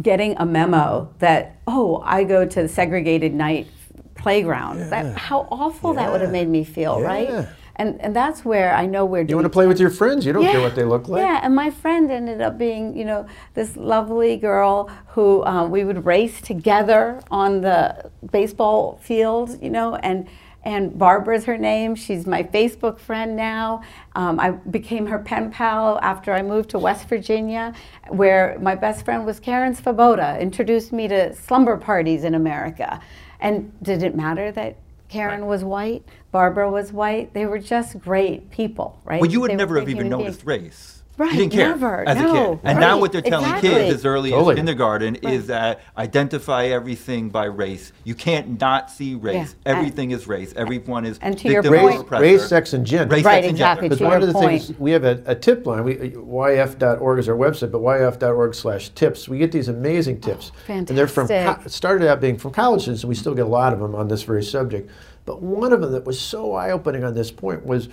[0.00, 3.66] getting a memo that, oh, I go to the segregated night
[4.14, 4.78] playground.
[4.78, 4.88] Yeah.
[4.88, 6.02] That, how awful yeah.
[6.02, 7.06] that would have made me feel, yeah.
[7.06, 7.48] right?
[7.76, 9.22] And and that's where I know we're.
[9.22, 10.26] You want to play with your friends.
[10.26, 11.22] You don't yeah, care what they look like.
[11.22, 15.84] Yeah, and my friend ended up being, you know, this lovely girl who um, we
[15.84, 20.28] would race together on the baseball field, you know, and
[20.64, 21.94] and Barbara's her name.
[21.94, 23.82] She's my Facebook friend now.
[24.14, 27.74] Um, I became her pen pal after I moved to West Virginia,
[28.08, 33.00] where my best friend was Karen Svoboda, introduced me to slumber parties in America.
[33.40, 34.76] And did it matter that
[35.08, 36.04] Karen was white?
[36.32, 37.34] Barbara was white.
[37.34, 39.20] They were just great people, right?
[39.20, 40.62] Well, you would they never have even noticed beings.
[40.62, 40.98] race.
[41.18, 42.60] Right, you didn't care never, as no, a kid.
[42.64, 43.68] And right, now what they're telling exactly.
[43.68, 44.54] kids as early totally.
[44.54, 45.34] as kindergarten right.
[45.34, 47.92] is that identify everything by race.
[48.04, 49.54] You can't not see race.
[49.66, 49.72] Yeah.
[49.76, 50.54] Everything and, is race.
[50.56, 52.22] Everyone is and to victim your point, oppressor.
[52.22, 53.14] race, sex, and gender.
[53.14, 53.88] Race, right, sex, exactly.
[53.88, 54.04] And gender.
[54.04, 54.62] To one of the point.
[54.62, 55.84] things we have a, a tip line.
[55.84, 59.28] We yaf.org is our website, but YAF.org slash tips.
[59.28, 61.28] We get these amazing tips, oh, and they're from
[61.68, 64.22] started out being from colleges, and we still get a lot of them on this
[64.22, 64.90] very subject.
[65.24, 67.88] But one of them that was so eye-opening on this point was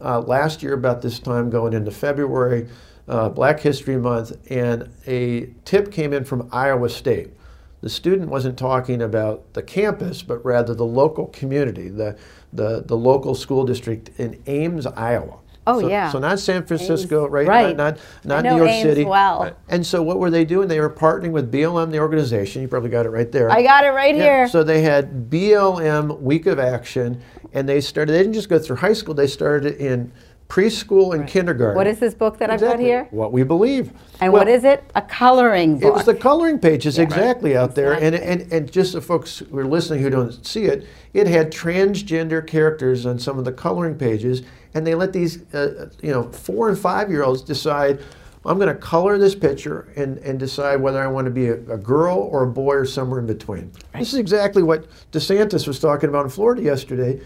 [0.00, 2.68] uh, last year about this time, going into February,
[3.08, 7.30] uh, Black History Month, and a tip came in from Iowa State.
[7.80, 12.16] the student wasn't talking about the campus, but rather the local community, the,
[12.52, 15.38] the, the local school district in Ames, Iowa.
[15.66, 16.10] Oh so, yeah.
[16.10, 17.46] So not San Francisco, Ames, right?
[17.48, 17.76] right.
[17.76, 19.04] Not not, I not know New York Ames City.
[19.04, 19.40] well.
[19.40, 19.56] Right.
[19.68, 20.68] And so what were they doing?
[20.68, 22.62] They were partnering with BLM, the organization.
[22.62, 23.50] You probably got it right there.
[23.50, 24.48] I got it right Yeah, here.
[24.48, 27.20] So they had BLM Week of Action,
[27.52, 28.12] and they started.
[28.12, 29.14] They didn't just go through high school.
[29.14, 30.12] They started in
[30.48, 31.76] preschool and kindergarten.
[31.76, 33.08] what is this book that I've got here?
[33.10, 33.92] What we believe.
[34.20, 34.84] And Well, what is it?
[34.94, 35.88] A coloring book.
[35.88, 39.58] It was the coloring pages exactly out there, and, and and just the folks who
[39.58, 43.96] are listening who don't see it, it had transgender characters on some of the coloring
[43.96, 44.42] pages,
[44.74, 48.00] and they let these uh, you know four and five year olds decide.
[48.46, 51.54] I'm going to color this picture and, and decide whether I want to be a,
[51.54, 53.72] a girl or a boy or somewhere in between.
[53.94, 57.22] This is exactly what DeSantis was talking about in Florida yesterday.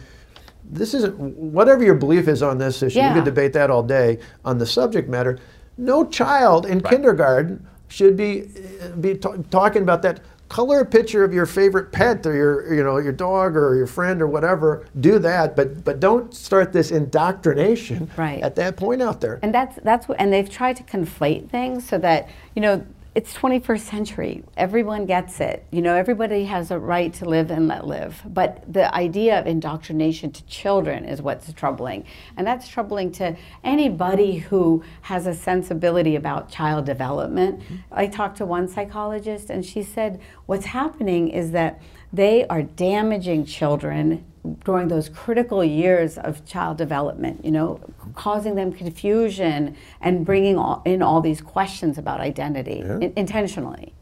[0.71, 2.99] This isn't whatever your belief is on this issue.
[2.99, 3.12] Yeah.
[3.14, 5.39] We could debate that all day on the subject matter.
[5.77, 8.51] No child in kindergarten should be
[8.83, 10.21] uh, be ta- talking about that.
[10.49, 13.87] Color a picture of your favorite pet or your you know your dog or your
[13.87, 14.87] friend or whatever.
[14.99, 18.43] Do that, but but don't start this indoctrination Right.
[18.43, 19.39] at that point out there.
[19.43, 22.85] And that's that's what, and they've tried to conflate things so that you know
[23.19, 24.45] it's 21st century.
[24.57, 25.66] Everyone gets it.
[25.73, 28.23] You know, everybody has a right to live and let live.
[28.25, 32.05] But the idea of indoctrination to children is what's troubling,
[32.37, 37.59] and that's troubling to anybody who has a sensibility about child development.
[37.59, 37.77] Mm-hmm.
[37.91, 43.44] I talked to one psychologist, and she said what's happening is that they are damaging
[43.44, 44.24] children
[44.64, 47.80] during those critical years of child development, you know,
[48.14, 53.92] causing them confusion and bringing all, in all these questions about identity in- intentionally.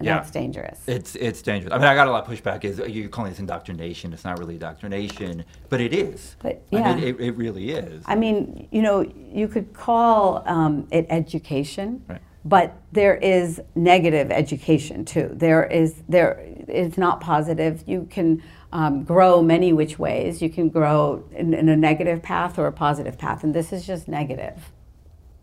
[0.00, 0.16] And Yeah.
[0.16, 0.80] that's dangerous.
[0.88, 1.72] It's it's dangerous.
[1.72, 2.64] I mean, I got a lot of pushback.
[2.64, 4.12] Is you're calling this indoctrination?
[4.12, 6.34] It's not really indoctrination, but it is.
[6.40, 7.04] But, I mean, yeah.
[7.10, 8.02] it, it really is.
[8.06, 9.00] I mean, you know,
[9.32, 12.20] you could call um, it education, Right.
[12.44, 15.30] But there is negative education too.
[15.32, 17.82] There is there it's not positive.
[17.86, 18.42] You can
[18.72, 20.42] um, grow many which ways.
[20.42, 23.86] You can grow in, in a negative path or a positive path, and this is
[23.86, 24.54] just negative.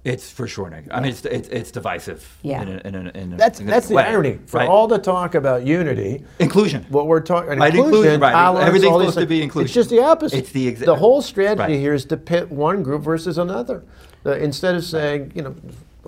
[0.03, 0.93] It's for sure negative.
[0.93, 2.37] I mean, it's it's, it's divisive.
[2.41, 2.63] Yeah.
[2.63, 4.39] In a, in a, in a That's significant that's the way, irony.
[4.47, 4.67] For right?
[4.67, 6.85] all the talk about unity, inclusion.
[6.89, 8.31] what we're talking Right, inclusion, inclusion, right.
[8.31, 9.65] tolerance, Everything's supposed to be inclusion.
[9.65, 10.39] It's just the opposite.
[10.39, 11.79] It's the exa- the whole strategy Right.
[11.79, 13.83] here is to pit one group versus another.
[14.25, 15.55] Uh, instead of saying, you know,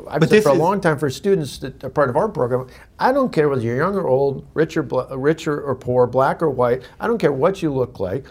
[0.07, 2.67] I've But said for a long time for students that are part of our program,
[2.97, 4.81] I don't care whether you're young or old, rich or
[5.15, 6.81] richer or poor, black or white.
[6.99, 8.25] I don't care what you look like.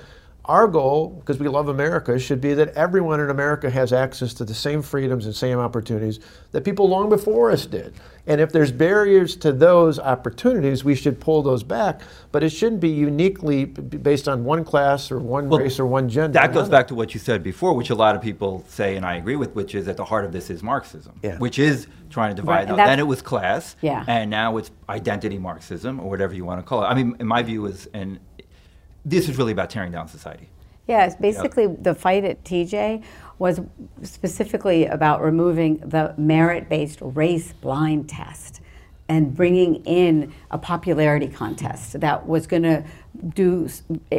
[0.47, 4.45] Our goal, because we love America, should be that everyone in America has access to
[4.45, 6.19] the same freedoms and same opportunities
[6.51, 7.95] that people long before us did.
[8.27, 12.01] And if there's barriers to those opportunities, we should pull those back.
[12.33, 16.09] But it shouldn't be uniquely based on one class or one Well, race or one
[16.09, 16.33] gender.
[16.33, 19.07] That goes back to what you said before, which a lot of people say, and
[19.07, 21.39] I agree with, which is at the heart of this is Marxism, Yeah.
[21.39, 22.53] which is trying to divide.
[22.55, 22.87] Right, and out.
[22.87, 24.05] Then it was class, Yeah.
[24.09, 26.87] and now it's identity Marxism, or whatever you want to call it.
[26.87, 28.19] I mean, in my view, is and
[29.05, 30.49] this is really about tearing down society.
[30.89, 33.05] Yes, basically the fight at TJ
[33.39, 33.61] was
[34.03, 38.61] specifically about removing the merit-based race-blind test
[39.09, 42.85] and bringing in a popularity contest that was going to
[43.35, 43.69] do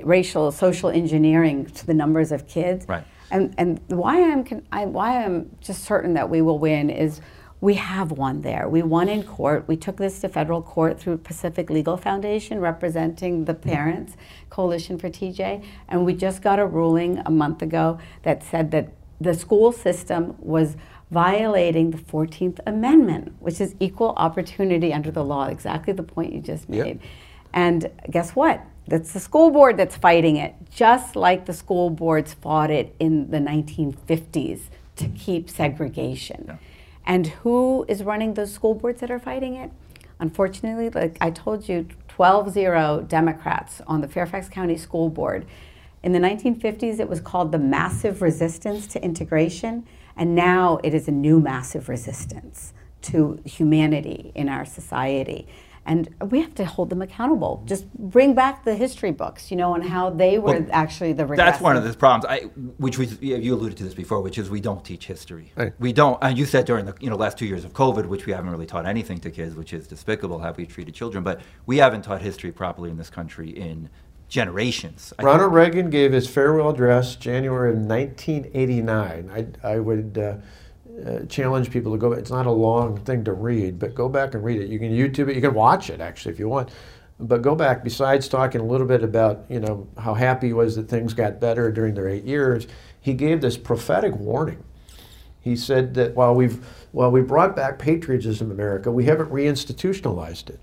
[0.04, 2.86] racial social engineering to the numbers of kids.
[2.88, 3.04] Right.
[3.32, 7.22] And and why I'm I, why I'm just certain that we will win is
[7.64, 8.68] we have won there.
[8.68, 9.70] We won in court.
[9.70, 13.70] We took this to federal court through Pacific Legal Foundation, representing the mm-hmm.
[13.70, 14.18] parents
[14.50, 18.90] coalition for TJ, and we just got a ruling a month ago that said that
[19.22, 20.76] the school system was
[21.10, 26.42] violating the 14th Amendment, which is equal opportunity under the law, exactly the point you
[26.42, 26.86] just Yep.
[26.86, 27.00] made.
[27.54, 28.60] And guess what?
[28.90, 33.32] That's the school board that's fighting it, just like the school boards fought it in
[33.32, 34.64] the 1950s
[34.98, 36.60] to keep segregation.
[37.06, 39.72] And who is running those school boards that are fighting it?
[40.20, 45.46] Unfortunately, like I told you, 12 0 Democrats on the Fairfax County School Board.
[46.04, 51.08] In the 1950s, it was called the massive resistance to integration, and now it is
[51.08, 52.74] a new massive resistance
[53.04, 55.48] to humanity in our society.
[55.86, 57.64] And we have to hold them accountable.
[57.66, 61.26] Just bring back the history books, you know, and how they were Well, actually the
[61.26, 62.26] That's one of the problems.
[62.26, 62.46] I,
[62.78, 65.52] which we, you alluded to this before, which is we don't teach history.
[65.56, 65.74] Right.
[65.80, 66.18] We don't.
[66.22, 68.52] And you said during the you know last two years of COVID, which we haven't
[68.52, 71.24] really taught anything to kids, which is despicable how we treated children.
[71.24, 73.90] But we haven't taught history properly in this country in
[74.30, 75.14] generations.
[75.20, 79.30] I Ronald Reagan gave his farewell address January of 1989.
[79.64, 80.38] I, I would uh,
[81.06, 82.12] uh, challenge people to go.
[82.12, 84.70] It's not a long thing to read, but go back and read it.
[84.70, 85.36] You can YouTube it.
[85.36, 86.70] You can watch it actually if you want.
[87.20, 87.84] But go back.
[87.84, 91.40] Besides talking a little bit about you know how happy he was that things got
[91.40, 92.68] better during their eight years,
[93.00, 94.64] he gave this prophetic warning.
[95.40, 100.50] He said that while we've while we brought back patriotism in America, we haven't reinstitutionalized
[100.50, 100.60] it.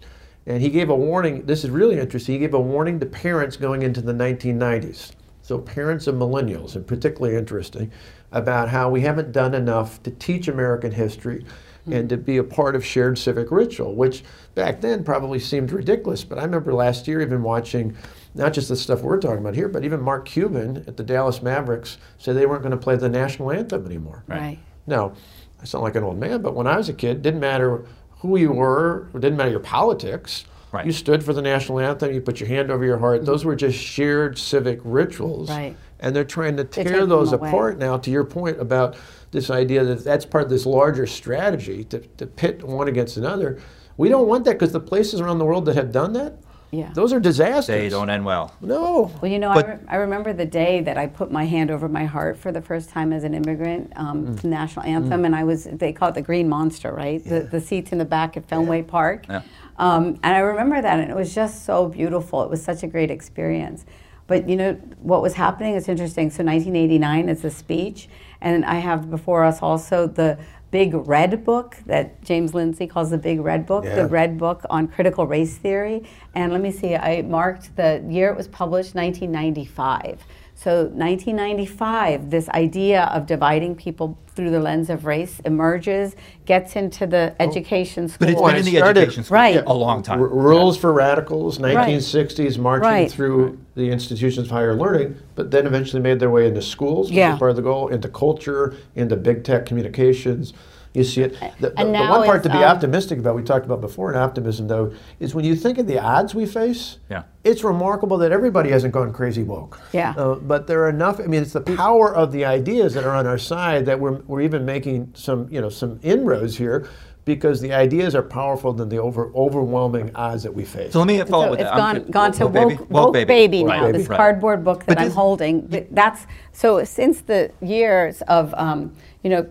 [0.46, 1.44] And he gave a warning.
[1.44, 2.34] This is really interesting.
[2.34, 5.12] He gave a warning to parents going into the 1990s.
[5.42, 7.90] So, parents of millennials, and particularly interesting,
[8.32, 11.44] about how we haven't done enough to teach American history
[11.84, 11.92] hmm.
[11.92, 14.22] and to be a part of shared civic ritual, which
[14.54, 16.24] back then probably seemed ridiculous.
[16.24, 17.96] But I remember last year even watching
[18.34, 21.42] not just the stuff we're talking about here, but even Mark Cuban at the Dallas
[21.42, 24.24] Mavericks said they weren't going to play the national anthem anymore.
[24.26, 24.58] Right.
[24.86, 25.14] Now,
[25.60, 27.84] I sound like an old man, but when I was a kid, it didn't matter
[28.18, 30.44] who you were, it didn't matter your politics.
[30.72, 30.86] Right.
[30.86, 33.20] You stood for the national anthem, you put your hand over your heart.
[33.20, 33.26] Hmm.
[33.26, 35.50] Those were just shared civic rituals.
[35.50, 35.76] Right.
[36.00, 38.96] And they're trying to tear those apart now, to your point about
[39.30, 43.60] this idea that that's part of this larger strategy to, to pit one against another.
[43.96, 46.38] We don't want that because the places around the world that have done that,
[46.70, 46.90] Yeah.
[46.94, 47.66] those are disasters.
[47.66, 48.54] They don't end well.
[48.62, 49.12] No.
[49.20, 51.70] Well, you know, But- I, re- I remember the day that I put my hand
[51.70, 54.40] over my heart for the first time as an immigrant, um, Mm.
[54.40, 57.22] the national anthem, and I was, they call it the Green Monster, right?
[57.22, 59.26] The, the seats in the back at Fenway Park.
[59.28, 59.42] Yeah.
[59.78, 62.42] Um, and I remember that, and it was just so beautiful.
[62.42, 63.84] It was such a great experience.
[64.30, 66.30] But you know, what was happening is interesting.
[66.30, 68.08] So 1989 is the speech,
[68.40, 70.38] and I have before us also the
[70.70, 73.96] Big Red Book that James Lindsay calls the Big Red Book, Yeah.
[73.96, 76.04] the Red Book on critical race theory.
[76.32, 80.24] And let me see, I marked the year it was published, 1995.
[80.62, 87.06] So 1995, this idea of dividing people through the lens of race emerges, gets into
[87.06, 88.18] the oh, education school.
[88.26, 89.62] But it's Oh, been in the started- education school Right.
[89.66, 90.20] a long time.
[90.20, 93.10] R- rules for radicals, 1960s, marching Right.
[93.10, 97.16] through the institutions of higher learning, but then eventually made their way into schools, which
[97.16, 97.32] Yeah.
[97.32, 100.52] is part of the goal, into culture, into big tech communications.
[100.92, 101.38] You see it.
[101.60, 104.10] The, the- And the one part to be um, optimistic about, we talked about before
[104.12, 107.22] in optimism, though, is when you think of the odds we face, Yeah.
[107.44, 109.80] it's remarkable that everybody hasn't gone crazy woke.
[109.92, 110.14] Yeah.
[110.16, 113.14] Uh, but there are enough, I mean, it's the power of the ideas that are
[113.14, 116.88] on our side that we're, we're even making some, you know, some inroads here
[117.24, 120.92] because the ideas are powerful than the over, overwhelming odds that we face.
[120.92, 121.76] So let me follow So with it's that.
[121.76, 123.22] gone, I'm- gone to woke woke, baby?
[123.22, 123.92] woke baby, Right, now.
[123.92, 124.16] This right.
[124.16, 125.86] cardboard book that But I'm this- holding.
[125.92, 129.46] That's so since the years of um, you know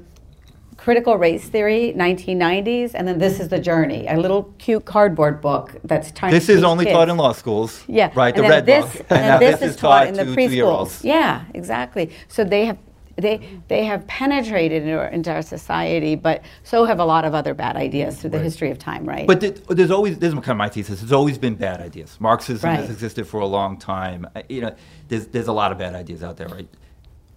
[0.90, 4.08] critical race theory, 1990s, and then this is the journey.
[4.08, 6.32] A little cute cardboard book that's trying.
[6.32, 6.96] This is only kids.
[6.96, 7.84] taught in law schools.
[7.88, 9.06] Yeah, Right, the and then red this, book.
[9.12, 11.04] And, now then this, is taught in the preschools.
[11.04, 12.10] Yeah, exactly.
[12.28, 12.80] So they have
[13.18, 17.36] they they have penetrated into our, into our society, but so have a lot of
[17.36, 19.28] other bad ideas through the history of time, right?
[19.28, 22.18] But th- there's always, this is kind of my thesis, there's always been bad ideas.
[22.20, 24.26] Marxism has existed for a long time.
[24.50, 24.76] You know,
[25.08, 26.68] there's, there's a lot of bad ideas out there, right?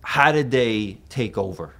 [0.04, 1.74] How did they take over?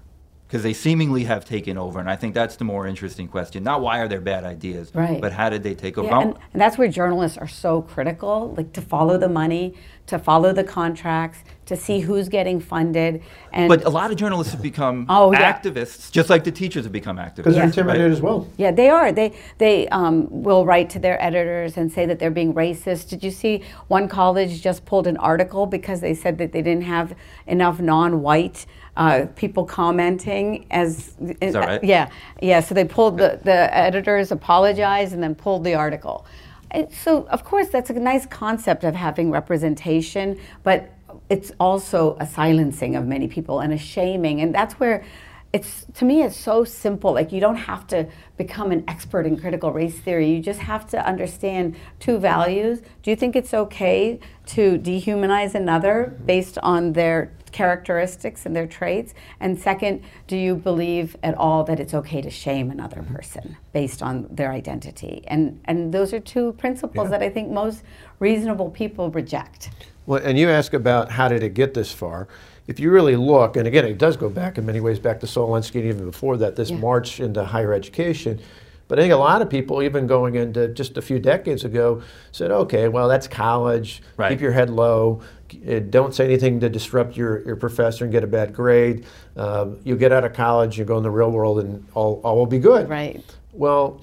[0.53, 3.65] Because they seemingly have taken over, and I think that's the more interesting question.
[3.65, 5.19] Not why are there bad ideas, Right.
[5.19, 6.09] but how did they take over?
[6.09, 9.73] Yeah, and, and that's where journalists are so critical, like to follow the money,
[10.09, 14.53] to follow the contracts, to see who's getting funded, and but a lot of journalists
[14.53, 15.51] have become Oh, yeah.
[15.51, 17.37] activists, just like the teachers have become activists.
[17.37, 18.13] Because they're intimidated right?
[18.13, 18.47] as well.
[18.59, 19.11] Yeah, they are.
[19.11, 23.09] They they um, will write to their editors and say that they're being racist.
[23.09, 26.85] Did you see one college just pulled an article because they said that they didn't
[26.85, 27.15] have
[27.47, 31.85] enough non-white uh, people commenting as Is that right?
[31.85, 32.61] yeah yeah.
[32.61, 36.27] So they pulled the the editors apologized and then pulled the article.
[36.71, 40.91] And so of course that's a nice concept of having representation, but
[41.29, 45.05] it's also a silencing of many people and a shaming, and that's where
[45.53, 49.39] it's to me it's so simple like you don't have to become an expert in
[49.39, 54.19] critical race theory you just have to understand two values do you think it's okay
[54.47, 61.17] to dehumanize another based on their characteristics and their traits and second do you believe
[61.23, 63.15] at all that it's okay to shame another mm-hmm.
[63.15, 67.19] person based on their identity and and those are two principles Yeah.
[67.19, 67.83] that i think most
[68.19, 69.71] reasonable people reject
[70.07, 72.27] Well, and you ask about how did it get this far.
[72.67, 75.27] If you really look, and again, it does go back in many ways back to
[75.27, 76.79] Saul Alinsky and even before that, this Yeah.
[76.79, 78.41] march into higher education.
[78.89, 82.03] But I think a lot of people, even going into just a few decades ago,
[82.31, 84.03] said, okay, well, that's college.
[84.17, 84.31] Right.
[84.31, 85.21] Keep your head low.
[85.69, 89.05] Uh, Don't say anything to disrupt your, your professor and get a bad grade.
[89.37, 92.37] Um, you get out of college, you go in the real world, and all, all
[92.37, 92.89] will be good.
[92.89, 93.23] right
[93.53, 94.01] Well,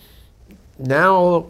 [0.78, 1.47] now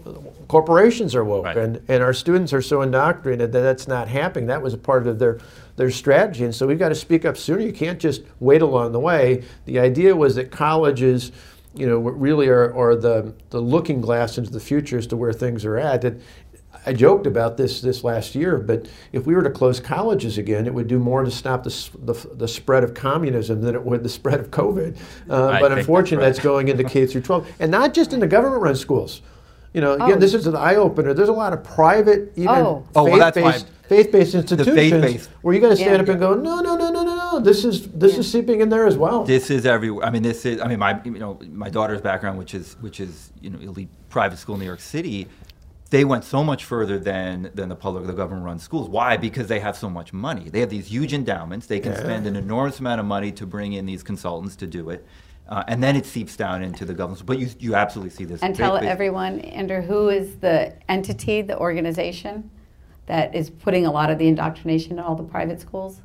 [0.47, 1.58] corporations are woke, Right.
[1.58, 4.47] and, and our students are so indoctrinated that that's not happening.
[4.47, 5.39] That was a part of their,
[5.76, 7.62] their strategy, and so we've got to speak up sooner.
[7.62, 9.43] You can't just wait along the way.
[9.66, 11.32] The idea was that colleges,
[11.76, 15.32] you know, really are, are the, the looking glass into the future as to where
[15.32, 16.02] things are at.
[16.02, 16.16] That
[16.86, 20.65] I joked about this this last year, but if we were to close colleges again,
[20.65, 24.03] it would do more to stop the, the, the spread of communism than it would
[24.03, 24.95] the spread of COVID.
[24.95, 26.34] Uh, but think that's unfortunately, right.
[26.34, 29.22] that's going into K through 12, and not just in the government-run schools.
[29.74, 30.15] You know, again, Oh.
[30.15, 31.13] this is an eye opener.
[31.13, 32.84] There's a lot of private, even Oh.
[32.95, 36.01] Oh, well, faith-based, faith-based institutions faith-based- where you got to stand Yeah.
[36.01, 37.39] up and go, no, no, no, no, no, no.
[37.39, 39.24] This is this is seeping in there as well.
[39.24, 40.07] This is everywhere.
[40.07, 40.59] I mean, this is.
[40.59, 43.89] I mean, my you know my daughter's background, which is which is you know elite
[44.09, 45.28] private school in New York City.
[45.89, 48.89] They went so much further than than the public, the government-run schools.
[48.89, 49.17] Why?
[49.17, 50.49] Because they have so much money.
[50.49, 51.67] They have these huge endowments.
[51.67, 51.99] They can yeah.
[51.99, 55.05] spend an enormous amount of money to bring in these consultants to do it.
[55.47, 57.25] Uh, and then it seeps down into the government.
[57.25, 58.43] But you, you absolutely see this.
[58.43, 62.51] And tell big, everyone, Andrew, who is the entity, the organization
[63.07, 66.01] that is putting a lot of the indoctrination in all the private schools?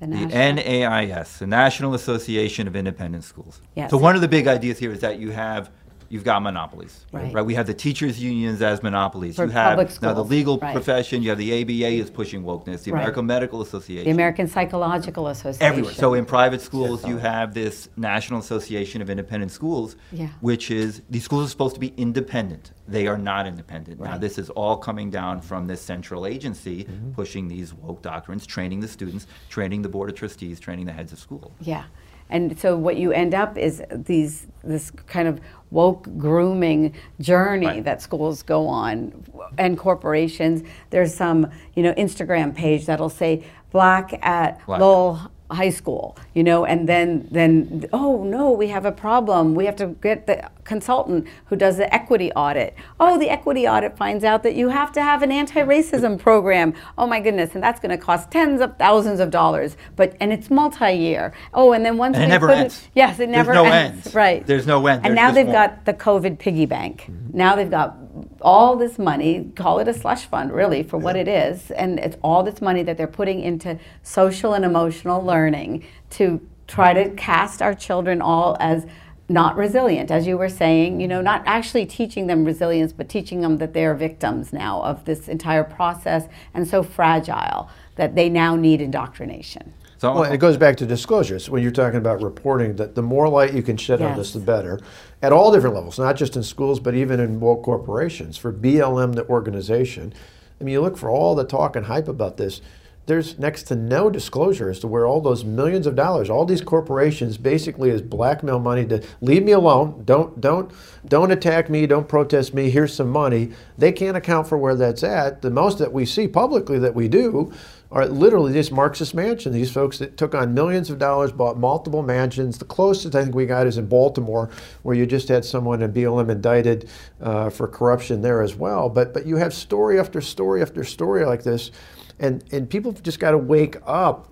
[0.00, 3.60] The, the NAIS, the National Association of Independent Schools.
[3.76, 3.90] Yes.
[3.90, 5.70] So one of the big ideas here is that you have
[6.12, 7.06] you've got monopolies.
[7.10, 7.32] Right.
[7.32, 7.42] right.
[7.44, 9.36] We have the teachers unions as monopolies.
[9.36, 10.74] For you have now the legal right.
[10.74, 11.22] profession.
[11.22, 12.84] You have the ABA is pushing wokeness.
[12.84, 13.00] The right.
[13.00, 14.04] American Medical Association.
[14.04, 15.66] The American Psychological Association.
[15.66, 15.94] Everywhere.
[15.94, 20.28] So in private schools, you have this National Association of Independent Schools, yeah.
[20.42, 22.72] which is these schools are supposed to be independent.
[22.86, 23.98] They are not independent.
[23.98, 27.12] Now this is all coming down from this central agency mm-hmm.
[27.12, 31.12] pushing these woke doctrines, training the students, training the board of trustees, training the heads
[31.12, 31.52] of school.
[31.60, 31.84] Yeah.
[32.32, 37.84] And so what you end up is these this kind of woke grooming journey right.
[37.84, 39.24] that schools go on
[39.58, 40.62] and corporations.
[40.90, 44.80] There's some, you know, Instagram page that'll say black at black.
[44.80, 49.54] Lowell high school, you know, and then then oh no, we have a problem.
[49.54, 52.74] We have to get the consultant who does the equity audit.
[53.00, 56.74] Oh, the equity audit finds out that you have to have an anti-racism program.
[56.96, 59.76] Oh my goodness, and that's going to cost tens of thousands of dollars.
[59.96, 61.32] But and it's multi-year.
[61.52, 62.82] Oh, and then once and it never ends.
[62.82, 64.06] It, yes, it never There's no ends.
[64.06, 64.14] End.
[64.14, 64.46] Right.
[64.46, 65.04] There's no end.
[65.04, 67.02] And There's now they've got the COVID piggy bank.
[67.02, 67.36] Mm-hmm.
[67.36, 67.96] Now they've got
[68.40, 71.04] all this money, call it a slush fund really for yeah.
[71.04, 75.24] what it is, and it's all this money that they're putting into social and emotional
[75.24, 78.86] learning to try to cast our children all as
[79.28, 83.40] not resilient, as you were saying, you know, not actually teaching them resilience, but teaching
[83.40, 88.28] them that they are victims now of this entire process and so fragile that they
[88.28, 89.72] now need indoctrination.
[89.98, 91.48] So well, it goes back to disclosures.
[91.48, 94.10] When you're talking about reporting, that the more light you can shed yes.
[94.10, 94.80] on this, the better.
[95.22, 98.36] At all different levels, not just in schools, but even in woke corporations.
[98.36, 100.12] For BLM, the organization,
[100.60, 102.60] I mean, you look for all the talk and hype about this.
[103.06, 106.60] There's next to no disclosure as to where all those millions of dollars, all these
[106.60, 110.02] corporations, basically is blackmail money to leave me alone.
[110.04, 110.70] Don't don't
[111.04, 111.86] don't attack me.
[111.86, 112.70] Don't protest me.
[112.70, 113.50] Here's some money.
[113.76, 115.42] They can't account for where that's at.
[115.42, 117.52] The most that we see publicly that we do
[117.92, 119.52] are literally this Marxist mansion.
[119.52, 122.56] These folks that took on millions of dollars, bought multiple mansions.
[122.56, 124.48] The closest I think we got is in Baltimore,
[124.82, 126.88] where you just had someone in BLM indicted
[127.20, 128.88] uh, for corruption there as well.
[128.88, 131.70] But but you have story after story after story like this,
[132.18, 134.28] and and people just got to wake up.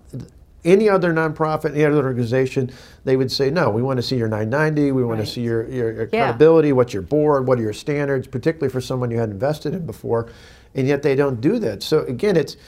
[0.63, 2.71] Any other nonprofit, any other organization,
[3.05, 5.25] they would say, no, we want to see your 990, we want right.
[5.25, 6.75] to see your, your accountability, yeah.
[6.75, 10.31] what's your board, what are your standards, particularly for someone you hadn't invested in before,
[10.75, 11.83] and yet they don't do that.
[11.83, 12.59] So again, it's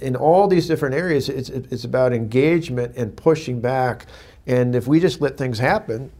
[0.00, 4.06] in all these different areas, it's, it's about engagement and pushing back.
[4.46, 6.12] And if we just let things happen,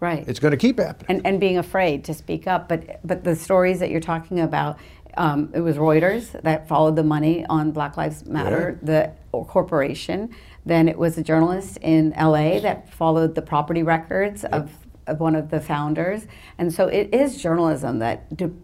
[0.00, 1.16] right, it's going to keep happening.
[1.16, 2.68] And, and being afraid to speak up.
[2.68, 4.78] But but the stories that you're talking about,
[5.16, 9.12] um, it was Reuters that followed the money on Black Lives Matter, yeah.
[9.30, 10.34] the corporation.
[10.64, 14.52] Then it was a journalist in LA that followed the property records yep.
[14.52, 14.70] of,
[15.06, 16.26] of one of the founders.
[16.58, 18.36] And so it is journalism that.
[18.36, 18.56] Do,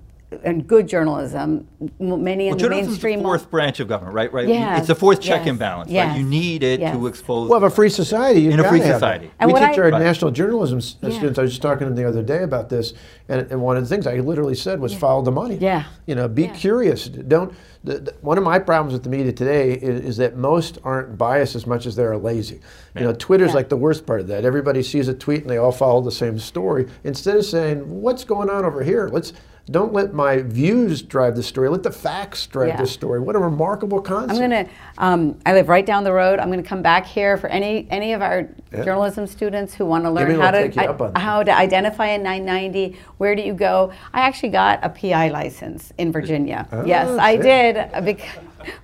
[0.44, 1.66] and good journalism,
[1.98, 3.18] many in well, the mainstream.
[3.18, 4.30] Is the fourth branch of government, right?
[4.30, 4.46] Right.
[4.46, 5.90] Yes, it's a fourth check yes, and balance.
[5.90, 6.18] Yes, right?
[6.18, 6.94] You need it yes.
[6.94, 7.48] to expose.
[7.48, 8.50] Well, of a free society.
[8.50, 9.30] in a free society.
[9.40, 10.02] we teach I, our right.
[10.02, 11.16] national journalism yeah.
[11.16, 11.38] students.
[11.38, 12.92] I was just talking to them the other day about this,
[13.28, 14.98] and, and one of the things I literally said was yeah.
[14.98, 15.56] follow the money.
[15.56, 15.84] Yeah.
[16.06, 16.54] You know, be yeah.
[16.54, 17.08] curious.
[17.08, 17.54] Don't.
[17.84, 21.16] The, the, one of my problems with the media today is, is, that most aren't
[21.16, 22.60] biased as much as they are lazy.
[22.96, 24.44] You know, Twitter's like the worst part of that.
[24.44, 26.88] Everybody sees a tweet and they all follow the same story.
[27.04, 29.32] Instead of saying, "What's going on over here?" Let's
[29.68, 31.68] don't let my views drive the story.
[31.68, 32.76] Let the facts drive yeah.
[32.76, 33.20] the story.
[33.20, 34.40] What a remarkable concept.
[34.40, 36.38] I'm going to, um, I live right down the road.
[36.38, 38.84] I'm going to come back here for any any of our yeah.
[38.84, 42.98] journalism students who want to learn how to, I, how to identify a 990.
[43.18, 43.92] Where do you go?
[44.12, 46.66] I actually got a PI license in Virginia.
[46.72, 47.76] Oh, yes, I did.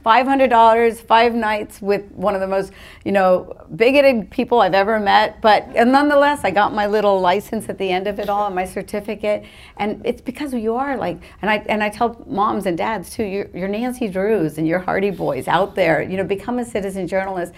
[0.05, 2.73] $500, five nights with one of the most,
[3.05, 5.41] you know, bigoted people I've ever met.
[5.41, 8.55] But and nonetheless, I got my little license at the end of it all, and
[8.55, 9.45] my certificate.
[9.77, 13.25] And it's because you are like, and I, and I tell moms and dads too,
[13.25, 17.07] you're, you're Nancy Drews and you're Hardy Boys out there, you know, become a citizen
[17.07, 17.53] journalist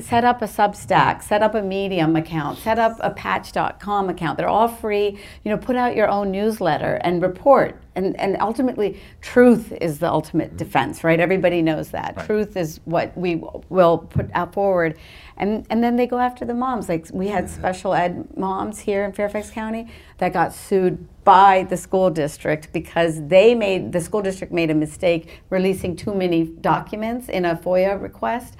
[0.00, 4.38] set up a Substack, set up a Medium account, set up a Patch.com account.
[4.38, 5.18] They're all free.
[5.44, 7.82] You know, put out your own newsletter and report.
[7.94, 10.56] And and ultimately, truth is the ultimate mm-hmm.
[10.56, 11.20] defense, right?
[11.20, 12.16] Everybody knows that.
[12.16, 12.26] Right.
[12.26, 14.98] Truth is what we will put out forward.
[15.36, 16.88] And and then they go after the moms.
[16.88, 21.76] Like we had special ed moms here in Fairfax County that got sued by the
[21.76, 27.28] school district because they made the school district made a mistake releasing too many documents
[27.28, 28.56] in a FOIA request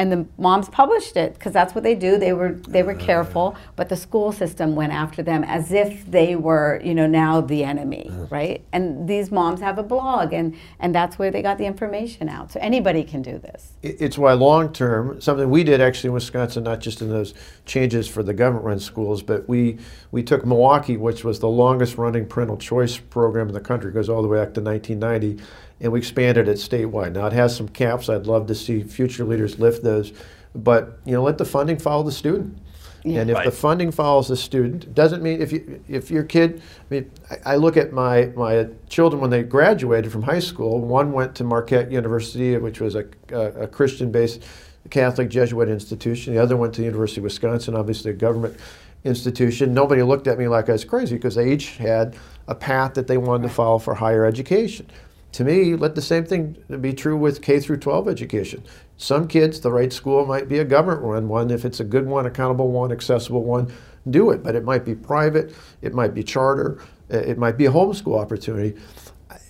[0.00, 2.16] and the moms published it because that's what they do.
[2.16, 6.10] They were they were oh, careful, but the school system went after them as if
[6.10, 8.26] they were, you know, now the enemy, uh-huh.
[8.30, 8.64] right?
[8.72, 12.50] And these moms have a blog, and and that's where they got the information out.
[12.50, 13.74] So anybody can do this.
[13.82, 17.34] It's why long term, something we did actually in Wisconsin, not just in those
[17.66, 19.76] changes for the government-run schools, but we
[20.12, 24.08] we took Milwaukee, which was the longest running parental choice program in the country, goes
[24.08, 25.44] all the way back to 1990
[25.80, 27.12] and we expanded it statewide.
[27.12, 28.08] Now it has some caps.
[28.08, 30.12] I'd love to see future leaders lift those,
[30.54, 32.58] but you know, let the funding follow the student.
[33.02, 33.20] Yeah.
[33.20, 33.44] And if right.
[33.46, 36.60] the funding follows the student, doesn't mean if you if your kid.
[36.80, 40.80] I mean, I, I, look at my my children when they graduated from high school.
[40.80, 44.42] One went to Marquette University, which was a, a, a Christian-based
[44.90, 46.34] Catholic Jesuit institution.
[46.34, 48.58] The other went to the University of Wisconsin, obviously a government
[49.04, 49.72] institution.
[49.72, 52.16] Nobody looked at me like I was crazy because they each had
[52.48, 54.86] a path that they wanted to follow for higher education
[55.32, 58.64] to me, let the same thing be true with K through 12 education.
[58.96, 61.50] Some kids, the right school might be a government run one.
[61.50, 63.72] If it's a good one, accountable one, accessible one,
[64.08, 64.42] do it.
[64.42, 68.18] But it might be private, it might be charter, uh, it might be a homeschool
[68.18, 68.78] opportunity.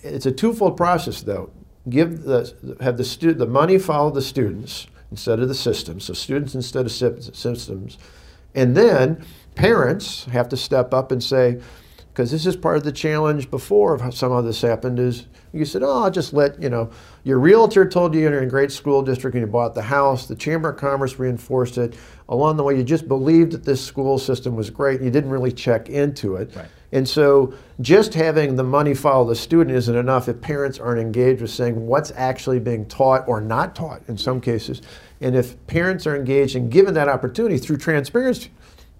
[0.03, 1.51] It's a twofold process, though.
[1.89, 5.99] Give the have the stu- the money follow the students instead of the system.
[5.99, 7.97] So students instead of systems,
[8.53, 9.25] and then
[9.55, 11.59] parents have to step up and say,
[12.13, 15.63] because this is part of the challenge before of some of this happened is you
[15.63, 16.89] said, oh, I'll just let, you know,
[17.23, 20.25] your realtor told you you're in a great school district and you bought the house.
[20.25, 21.95] The Chamber of Commerce reinforced it.
[22.27, 25.29] Along the way, you just believed that this school system was great and you didn't
[25.29, 26.53] really check into it.
[26.55, 26.67] Right.
[26.93, 31.41] And so just having the money follow the student isn't enough if parents aren't engaged
[31.41, 34.81] with saying what's actually being taught or not taught in some cases.
[35.21, 38.51] And if parents are engaged and given that opportunity through transparency,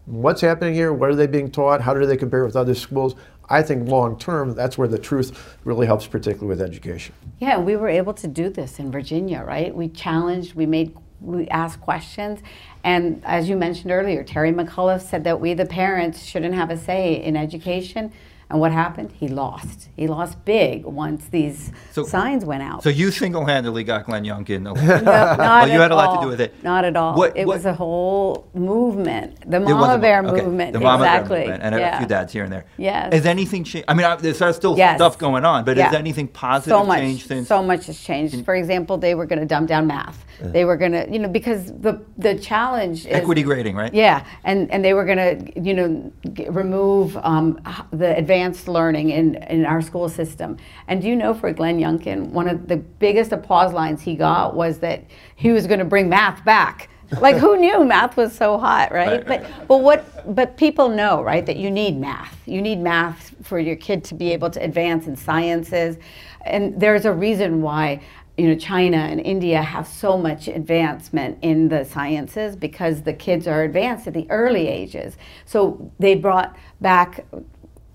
[0.05, 3.15] what's happening here, what are they being taught, how do they compare with other schools,
[3.49, 7.13] I think long term, that's where the truth really helps, particularly with education.
[7.39, 9.75] Yeah, we were able to do this in Virginia, right?
[9.75, 12.39] We challenged, we made, we asked questions,
[12.83, 16.77] and as you mentioned earlier, Terry McAuliffe said that we, the parents, shouldn't have a
[16.77, 18.11] say in education.
[18.51, 19.13] And what happened?
[19.13, 19.87] He lost.
[19.95, 22.83] He lost big once these so, signs went out.
[22.83, 24.61] So you single-handedly got Glenn Youngkin.
[24.63, 26.61] no, not well, you had a lot to do with it.
[26.61, 27.15] Not at all.
[27.15, 30.43] What, it what, was a whole movement, the Mama Bear okay.
[30.43, 30.73] movement.
[30.73, 31.29] The Mama exactly.
[31.29, 31.95] Bear movement, and yeah.
[31.95, 32.65] a few dads here and there.
[32.77, 33.13] Yes.
[33.13, 33.85] Has anything changed?
[33.87, 34.97] I mean, there's still yes.
[34.97, 35.85] stuff going on, but yeah.
[35.85, 37.47] has anything positive so much, changed since?
[37.47, 38.43] So much has changed.
[38.43, 40.25] For example, they were going to dumb down math.
[40.41, 43.93] They were going to, you know, because the the challenge is equity grading, right?
[43.93, 49.09] Yeah, and and they were going to, you know, g- remove um, the advanced learning
[49.09, 50.57] in in our school system.
[50.87, 54.55] And do you know, for Glenn Youngkin, one of the biggest applause lines he got
[54.55, 55.03] was that
[55.35, 56.89] he was going to bring math back.
[57.19, 59.27] like who knew math was so hot, right?
[59.27, 62.37] right but but what but people know, right, that you need math.
[62.45, 65.97] You need math for your kid to be able to advance in sciences.
[66.45, 68.01] And there's a reason why
[68.37, 73.45] you know, China and India have so much advancement in the sciences because the kids
[73.45, 75.17] are advanced at the early ages.
[75.45, 77.25] So they brought back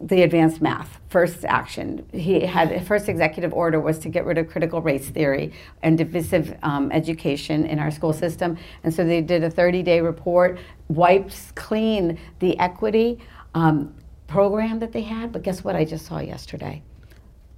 [0.00, 2.06] the advanced math first action.
[2.12, 6.56] He had first executive order was to get rid of critical race theory and divisive
[6.62, 8.58] um, education in our school system.
[8.84, 13.18] And so they did a 30-day report wipes clean the equity
[13.54, 13.94] um,
[14.26, 15.32] program that they had.
[15.32, 16.82] But guess what i just saw yesterday?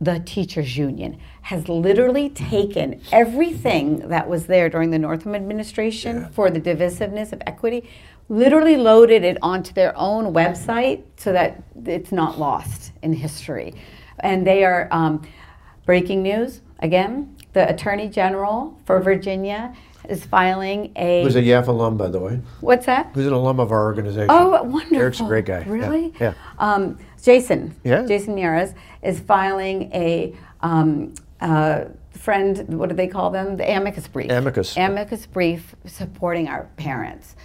[0.00, 6.28] The teachers union has literally taken everything that was there during the Northam administration yeah.
[6.28, 7.88] for the divisiveness of equity,
[8.28, 13.74] literally loaded it onto their own website so that it's not lost in history.
[14.20, 15.26] And they are um,
[15.86, 17.36] breaking news again.
[17.52, 19.74] The Attorney General for Virginia
[20.08, 21.22] is filing a.
[21.22, 22.40] Who's a YAF alum, by the way?
[22.60, 23.10] What's that?
[23.14, 24.28] Who's an alum of our organization?
[24.30, 24.96] Oh, wonderful!
[24.96, 25.64] Eric's a great guy.
[25.64, 26.14] Really?
[26.20, 26.34] Yeah.
[26.34, 26.34] yeah.
[26.58, 27.74] Um, Jason.
[27.84, 28.04] Yeah.
[28.06, 30.36] Jason Miyares is filing a.
[30.60, 33.56] Um, uh, friend, what do they call them?
[33.56, 34.30] The amicus brief.
[34.30, 34.76] Amicus.
[34.76, 37.36] Amicus brief supporting our parents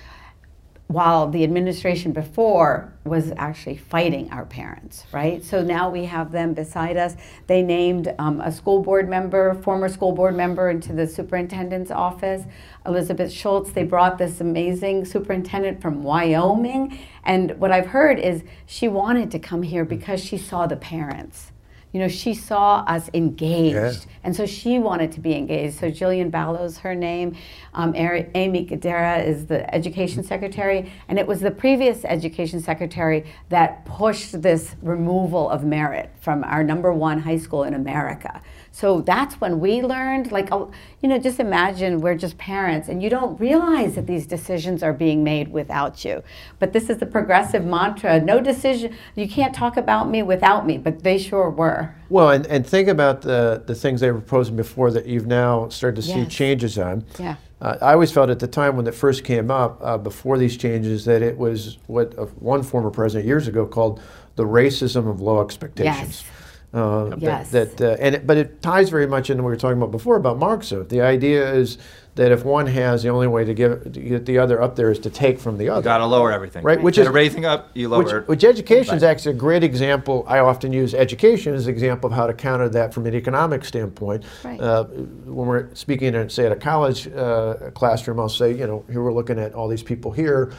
[0.94, 5.44] while the administration before was actually fighting our parents, right?
[5.44, 7.16] So now we have them beside us.
[7.48, 12.44] They named um, a school board member, former school board member, into the superintendent's office,
[12.86, 13.72] Elizabeth Schultz.
[13.72, 17.00] They brought this amazing superintendent from Wyoming.
[17.24, 21.52] And what I've heard is she wanted to come here because she saw the parents
[21.94, 24.14] you know, she saw us engaged, yeah.
[24.24, 25.78] and so she wanted to be engaged.
[25.78, 27.36] So Jillian Balow, her name,
[27.74, 33.86] um, Aimee Guidera is the education secretary, and it was the previous education secretary that
[33.86, 38.42] pushed this removal of merit from our number one high school in America.
[38.76, 43.10] So that's when we learned, like, you know, just imagine we're just parents and you
[43.10, 46.24] don't realize that these decisions are being made without you.
[46.58, 50.80] But this is the progressive mantra no decision, you can't talk about me without me,
[50.80, 51.94] but they sure were.
[52.10, 55.70] Well, and, and think about the, the things they were proposing before that you've now
[55.70, 56.34] started to see yes.
[56.34, 57.06] changes on.
[57.20, 57.36] Yeah.
[57.64, 60.58] Uh, I always felt at the time when it first came up, uh, before these
[60.58, 64.02] changes, that it was what uh, one former president years ago called
[64.36, 66.24] the racism of low expectations.
[66.24, 66.43] Yes.
[66.74, 67.52] Uh, yes.
[67.52, 69.78] That, that uh, and it, but it ties very much into what we were talking
[69.78, 70.88] about before about Marxism.
[70.88, 71.78] The idea is
[72.16, 74.92] that if one has, the only way to, give, to get the other up there
[74.92, 75.80] is to take from the other.
[75.80, 76.82] You got to lower everything, right?
[76.82, 78.22] Which is raising up, you lower.
[78.22, 80.24] Which, which education is actually a great example.
[80.28, 83.66] I often use education as an example of how to counter that from an economic
[83.66, 84.24] standpoint.
[84.44, 84.60] Right.
[84.60, 88.86] Uh, when we're speaking, at, say, at a college uh, classroom, I'll say, you know,
[88.90, 90.54] here we're looking at all these people here.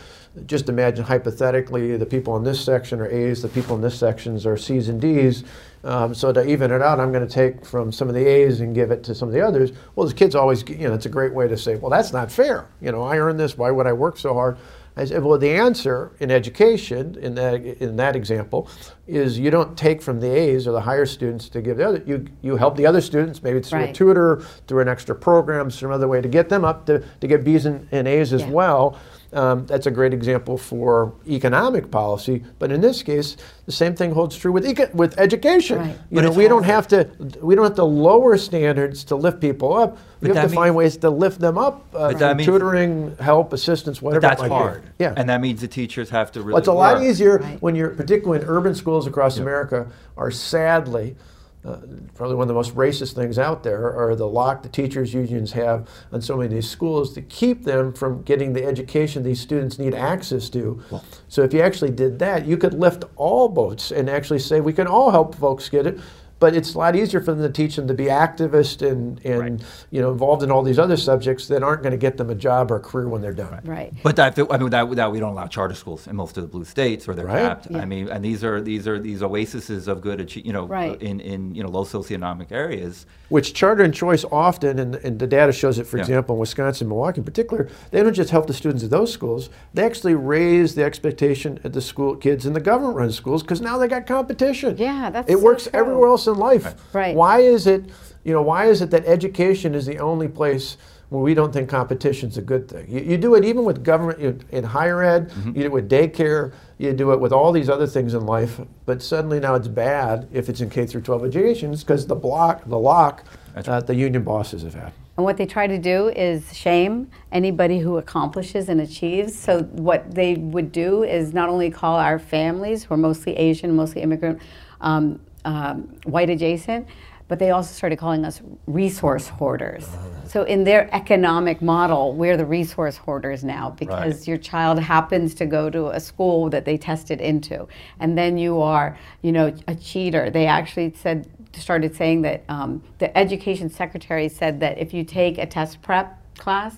[0.47, 4.47] Just imagine hypothetically, the people in this section are A's, the people in this sections
[4.47, 5.45] are C's and D's
[5.85, 8.61] um, so to even it out, I'm going to take from some of the A's
[8.61, 9.73] and give it to some of the others.
[9.95, 12.33] Well, the kids always, you know, it's a great way to say, well, that's not
[12.33, 12.67] fair.
[12.81, 13.59] You know, I earned this.
[13.59, 14.57] Why would I work so hard?
[14.97, 18.71] I said, well, the answer in education, in that, in that example,
[19.07, 22.03] is you don't take from the A's or the higher students to give the other.
[22.07, 23.91] You, you help the other students, maybe through right.
[23.91, 27.27] a tutor, through an extra program, some other way to get them up to, to
[27.27, 28.51] get B's and, and A's as yeah.
[28.51, 28.99] well.
[29.35, 32.45] Um, that's a great example for economic policy.
[32.59, 35.79] But in this case, the same thing holds true with eco- with education.
[35.79, 35.89] Right.
[35.89, 37.11] You but know, we don't have to
[37.43, 39.99] we don't have to lower standards to lift people up.
[40.21, 43.53] We have to means, find ways to lift them up uh, through means, tutoring, help,
[43.53, 44.21] assistance, whatever.
[44.21, 44.83] that's hard.
[44.85, 45.05] Be.
[45.05, 46.53] Yeah, and that means the teachers have to really.
[46.53, 46.95] Well, it's a work.
[46.95, 47.61] lot easier right.
[47.61, 51.17] when you're particularly in urban schools across America are sadly
[51.65, 51.79] uh,
[52.15, 55.53] probably one of the most racist things out there are the lock the teachers unions
[55.53, 59.41] have on so many of these schools to keep them from getting the education these
[59.41, 60.83] students need access to.
[60.91, 64.61] Well, so if you actually did that, you could lift all boats and actually say
[64.61, 65.99] we can all help folks get it
[66.45, 69.41] but it's a lot easier for them to teach them to be activists and, and
[69.41, 69.87] right.
[69.91, 72.35] you know involved in all these other subjects that aren't going to get them a
[72.35, 73.63] job or a career when they're done.
[73.65, 73.95] Right.
[74.03, 76.49] But that, I mean that, that we don't allow charter schools in most of the
[76.49, 77.49] blue states or they're right.
[77.49, 77.71] capped.
[77.71, 77.79] Yeah.
[77.79, 81.01] I mean, and these are these are these oases of good, you know, right.
[81.01, 83.07] in, in you know low socioeconomic areas.
[83.31, 86.03] Which charter and choice often, and, and the data shows it, for yeah.
[86.03, 89.49] example, in Wisconsin, Milwaukee in particular, they don't just help the students of those schools.
[89.73, 93.79] They actually raise the expectation at the school kids in the government-run schools because now
[93.79, 94.77] they got competition.
[94.77, 95.73] Yeah, that's it so works true.
[95.73, 96.65] everywhere else in life.
[96.65, 96.77] Right.
[96.93, 97.17] right.
[97.17, 97.85] Why is it,
[98.25, 100.77] you know, why is it that education is the only place
[101.11, 102.91] where we don't think competition is a good thing?
[102.91, 105.49] You, you, do it even with government you, in higher ed, mm-hmm.
[105.49, 108.61] you do it with daycare, you do it with all these other things in life.
[108.87, 112.65] But suddenly now it's bad if it's in K through 12 education because the block,
[112.67, 113.25] the lock,
[113.57, 114.93] uh, the union bosses have had.
[115.17, 119.39] And what they try to do is shame anybody who accomplishes and achieves.
[119.39, 123.77] So what they would do is not only call our families, who are mostly Asian,
[123.77, 124.41] mostly immigrant,
[124.81, 126.87] um, um, white adjacent,
[127.27, 129.89] but they also started calling us resource hoarders.
[130.27, 134.29] So in their economic model, we're the resource hoarders now because right.
[134.29, 137.67] your child happens to go to a school that they tested into,
[137.99, 140.31] and then you are, you know, a cheater.
[140.31, 145.39] They actually said started saying that um, the education secretary said that if you take
[145.39, 146.77] a test prep class,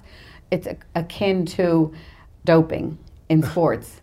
[0.50, 1.94] it's akin to
[2.44, 2.98] doping
[3.28, 4.00] in sports.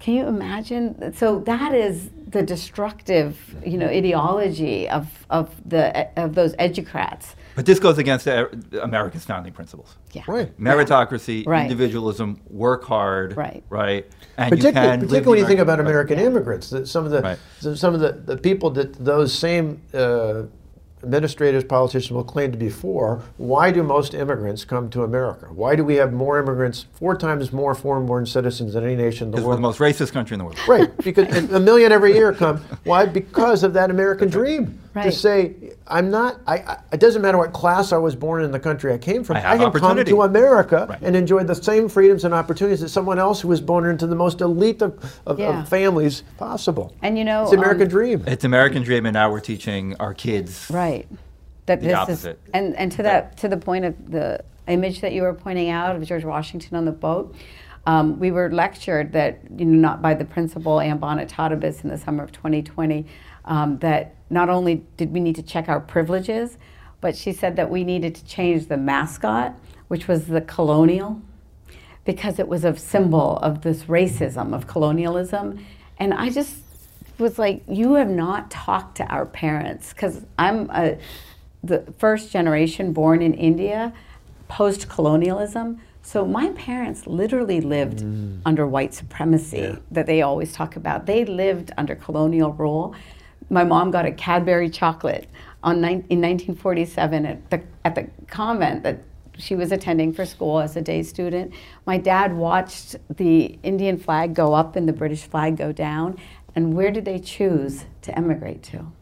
[0.00, 1.14] Can you imagine?
[1.14, 7.34] So that is the destructive, you know, ideology of, of the of those educrats.
[7.54, 9.96] But this goes against America's founding principles.
[10.12, 10.24] Yeah.
[10.26, 10.58] Right.
[10.58, 11.62] Meritocracy, right.
[11.62, 13.36] individualism, work hard.
[13.36, 13.62] Right.
[13.68, 14.10] Right.
[14.36, 16.26] And particularly, particularly when you think about American right.
[16.26, 17.38] immigrants, that some of the right.
[17.60, 20.42] some of the, the people that those same uh,
[21.04, 25.46] administrators, politicians will claim to be for, why do most immigrants come to America?
[25.46, 29.30] Why do we have more immigrants, four times more foreign-born citizens than any nation in
[29.32, 29.48] the world?
[29.48, 30.58] We're the most racist country in the world.
[30.66, 32.58] Right, because a million every year come.
[32.84, 33.06] Why?
[33.06, 34.80] Because of that American dream.
[34.94, 35.04] Right.
[35.04, 38.52] To say, I'm not, I, I, it doesn't matter what class I was born in
[38.52, 39.36] the country I came from.
[39.38, 41.02] I, I can come to America right.
[41.02, 44.14] and enjoy the same freedoms and opportunities that someone else who was born into the
[44.14, 45.62] most elite of, of, yeah.
[45.62, 46.94] of families possible.
[47.02, 48.24] And you know, it's the American um, dream.
[48.26, 50.70] It's American dream, and now we're teaching our kids.
[50.70, 51.08] Right
[51.66, 52.40] that the this opposite.
[52.44, 55.70] is and and to that to the point of the image that you were pointing
[55.70, 57.34] out of George Washington on the boat.
[57.86, 61.98] Um, we were lectured that you know not by the principal Ann Bonitatibus in the
[61.98, 63.06] summer of 2020
[63.44, 66.58] um, that not only did we need to check our privileges,
[67.00, 69.54] but she said that we needed to change the mascot,
[69.88, 71.20] which was the colonial,
[72.04, 75.64] because it was a symbol of this racism of colonialism,
[75.98, 76.56] and I just
[77.18, 80.98] was like, you have not talked to our parents because I'm a
[81.62, 83.92] the first generation born in India,
[84.48, 85.80] post colonialism.
[86.02, 88.40] So my parents literally lived mm.
[88.44, 89.76] under white supremacy yeah.
[89.90, 91.06] that they always talk about.
[91.06, 92.94] They lived under colonial rule.
[93.54, 95.28] My mom got a Cadbury chocolate
[95.62, 98.98] on in 1947 at the at the convent that
[99.38, 101.54] she was attending for school as a day student.
[101.86, 106.18] My dad watched the Indian flag go up and the British flag go down.
[106.56, 108.92] And where did they choose to emigrate to?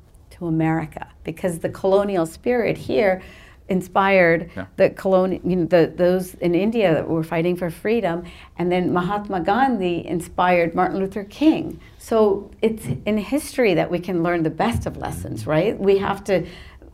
[0.42, 3.22] to America because the colonial spirit here
[3.72, 4.66] inspired yeah.
[4.76, 8.22] the colonial, you know, the, those in India that were fighting for freedom,
[8.58, 11.80] and then Mahatma Gandhi inspired Martin Luther King.
[11.98, 15.78] So it's in history that we can learn the best of lessons, right?
[15.78, 16.46] We have to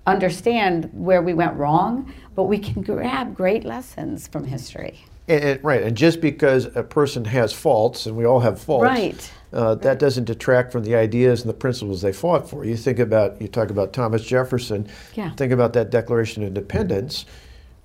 [0.06, 5.04] understand where we went wrong, but we can grab great lessons from history.
[5.26, 8.84] And, and, right, and just because a person has faults, and we all have faults,
[8.84, 9.32] right.
[9.52, 12.64] Uh, that doesn't detract from the ideas and the principles they fought for.
[12.64, 14.86] You think about, you talk about Thomas Jefferson.
[15.14, 15.30] Yeah.
[15.36, 17.24] Think about that Declaration of Independence.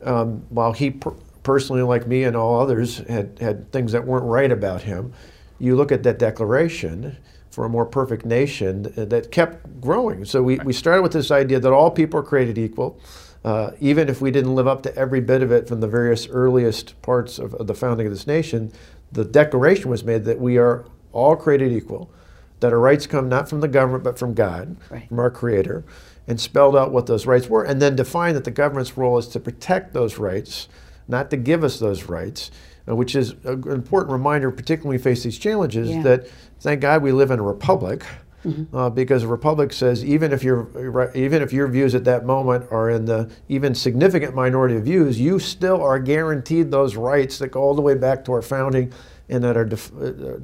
[0.03, 4.25] Um, while he per- personally, like me and all others, had had things that weren't
[4.25, 5.13] right about him,
[5.59, 7.15] you look at that declaration
[7.49, 10.25] for a more perfect nation that kept growing.
[10.25, 12.99] So we, we started with this idea that all people are created equal.
[13.45, 16.27] Uh, even if we didn't live up to every bit of it from the various
[16.29, 18.71] earliest parts of, of the founding of this nation,
[19.11, 22.11] the declaration was made that we are all created equal,
[22.59, 25.07] that our rights come not from the government but from God, right.
[25.07, 25.85] from our Creator,
[26.27, 29.27] and spelled out what those rights were, and then defined that the government's role is
[29.29, 30.67] to protect those rights,
[31.07, 32.51] not to give us those rights.
[32.85, 36.01] Uh, which is an important reminder, particularly when we face these challenges, yeah.
[36.01, 36.27] that
[36.59, 38.03] thank God we live in a republic.
[38.43, 38.75] Mm-hmm.
[38.75, 40.67] Uh, because a republic says even if your
[41.15, 45.17] even if your views at that moment are in the even significant minority of views,
[45.17, 48.91] you still are guaranteed those rights that go all the way back to our founding
[49.29, 50.37] and that are def- uh,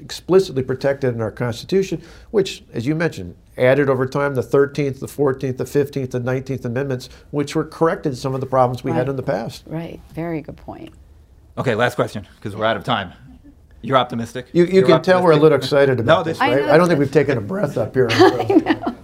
[0.00, 5.06] explicitly protected in our Constitution, which, as you mentioned, added over time the 13th, the
[5.06, 8.98] 14th, the 15th, the 19th Amendments, which were corrected some of the problems we right.
[8.98, 9.64] had in the past.
[9.66, 10.00] Right.
[10.14, 10.92] Very good point.
[11.58, 13.12] Okay, last question, because we're out of time.
[13.80, 14.48] You're optimistic.
[14.52, 16.64] You, you can tell we're a little excited about no, this, right?
[16.64, 18.08] I, I, don't think we've taken a breath up here.
[18.12, 18.96] I know.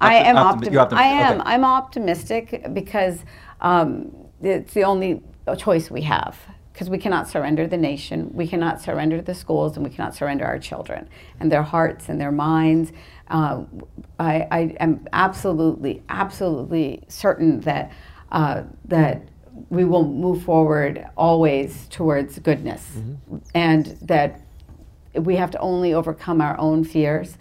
[0.00, 0.78] I am optimistic.
[0.78, 1.40] Optimi- I am.
[1.40, 1.50] Okay.
[1.50, 3.18] I'm optimistic because
[3.60, 5.22] um, it's the only
[5.58, 6.38] choice we have.
[6.82, 10.44] Because we cannot surrender the nation, we cannot surrender the schools, and we cannot surrender
[10.44, 11.08] our children
[11.38, 12.90] and their hearts and their minds.
[13.28, 13.62] Uh,
[14.18, 17.92] I, I, am absolutely, absolutely certain that
[18.32, 19.22] uh, that
[19.70, 23.36] we will move forward always towards goodness mm-hmm.
[23.54, 24.40] and that
[25.14, 27.38] we have to only overcome our own fears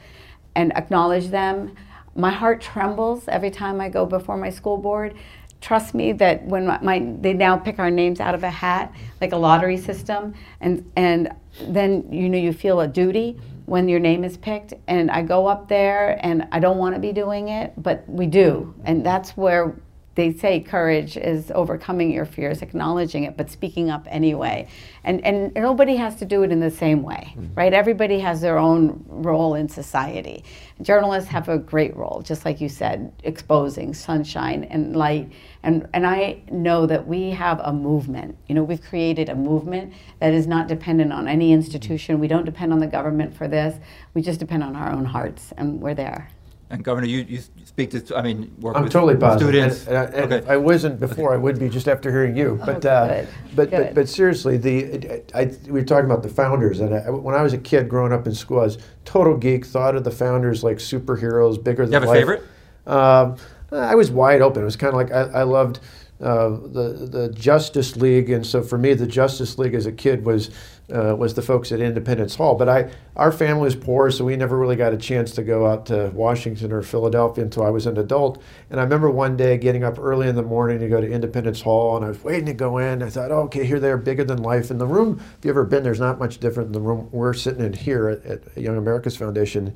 [0.54, 1.76] and acknowledge them.
[2.14, 5.16] My heart trembles every time I go before my school board.
[5.62, 8.91] Trust me that when my, my they now pick our names out of a hat
[9.22, 11.34] like a lottery system and and
[11.68, 13.38] then you know you feel a duty
[13.68, 16.99] when your name is picked and I go up there and I don't want to
[16.99, 19.76] be doing it but we do and that's where
[20.22, 24.67] they say courage is overcoming your fears, acknowledging it, but speaking up anyway.
[25.03, 27.55] And, and nobody has to do it in the same way, mm-hmm.
[27.55, 27.74] right?
[27.74, 30.43] Everybody has their own role in society.
[30.84, 35.32] Journalists have a great role, just like you said, exposing sunshine and light.
[35.63, 38.38] And, and I know that we have a movement.
[38.47, 42.19] You know, we've created a movement that is not dependent on any institution.
[42.19, 43.80] We don't depend on the government for this.
[44.13, 46.30] We just depend on our own hearts, and we're there.
[46.72, 49.47] And Governor, you, you speak to, I mean, work I'm with totally positive.
[49.47, 49.88] students.
[49.88, 50.49] And, and, and okay.
[50.49, 52.57] I wasn't before, I would be just after hearing you.
[52.61, 53.88] Oh, but, uh, but, good.
[53.88, 56.80] but, but seriously, the, I, I, we were talking about the founders.
[56.80, 59.65] And I, when I was a kid growing up in school, I was total geek,
[59.65, 62.17] thought of the founders like superheroes, bigger than you have life.
[62.17, 62.43] a favorite?
[62.88, 63.36] Um,
[63.72, 64.61] I was wide open.
[64.61, 65.80] It was kind of like I, I loved
[66.22, 70.51] the the Justice League, and so for me, the Justice League as a kid was
[70.93, 72.55] uh, was the folks at Independence Hall.
[72.55, 75.65] But I, our family was poor, so we never really got a chance to go
[75.65, 78.41] out to Washington or Philadelphia until I was an adult.
[78.69, 81.61] And I remember one day getting up early in the morning to go to Independence
[81.61, 83.01] Hall, and I was waiting to go in.
[83.01, 84.69] I thought, oh, okay, here they are, bigger than life.
[84.69, 87.34] In the room, if you've ever been, there's not much different than the room we're
[87.34, 89.74] sitting in here at, at Young America's Foundation.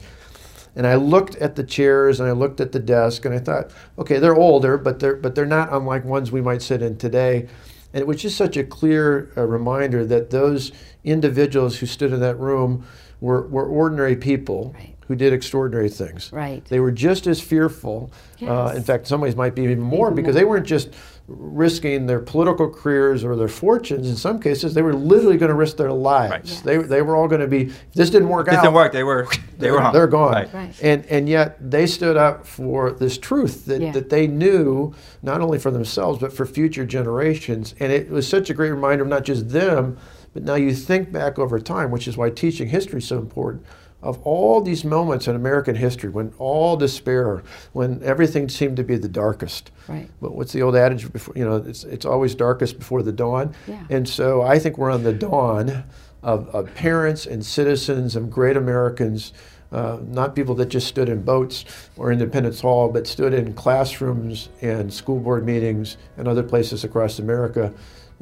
[0.76, 3.71] And I looked at the chairs and I looked at the desk and I thought,
[3.97, 7.47] okay, they're older, but they're but they're not unlike ones we might sit in today.
[7.93, 10.73] And it was just such a clear uh, reminder that those
[11.05, 12.86] individuals who stood in that room
[13.21, 14.94] were, were ordinary people right.
[15.08, 16.32] Who did extraordinary things.
[16.34, 16.66] Right.
[16.66, 18.12] They were just as fearful.
[18.39, 18.49] Yes.
[18.49, 20.41] Uh, in fact, some ways might be even more even because more.
[20.41, 20.89] they weren't just
[21.28, 24.10] risking their political careers or their fortunes.
[24.10, 26.32] In some cases, they were literally going to risk their lives.
[26.32, 26.45] Right.
[26.45, 26.62] Yes.
[26.62, 27.64] They, they were all going to be.
[27.64, 28.64] If this didn't work this out.
[28.64, 28.93] didn't work.
[28.93, 29.28] They were
[29.58, 30.34] they were they're gone.
[30.34, 30.53] Right.
[30.53, 30.84] Right.
[30.84, 33.91] And and yet they stood up for this truth that, yeah.
[33.91, 37.76] that they knew not only for themselves but for future generations.
[37.80, 39.97] And it was such a great reminder of not just them,
[40.34, 43.66] but now you think back over time, which is why teaching history is so important
[44.06, 47.43] of all these moments in American history when all despair,
[47.74, 49.72] when everything seemed to be the darkest.
[49.88, 50.10] Right.
[50.22, 51.12] But what's the old adage?
[51.12, 53.56] Before, you know, it's it's always darkest before the dawn.
[53.68, 53.84] Yeah.
[53.89, 55.84] And so I think we're on the dawn
[56.22, 59.34] of, of parents and citizens of great Americans.
[59.72, 61.66] Uh, not people that just stood in boats
[61.97, 67.20] or Independence Hall, but stood in classrooms and school board meetings and other places across
[67.20, 67.74] America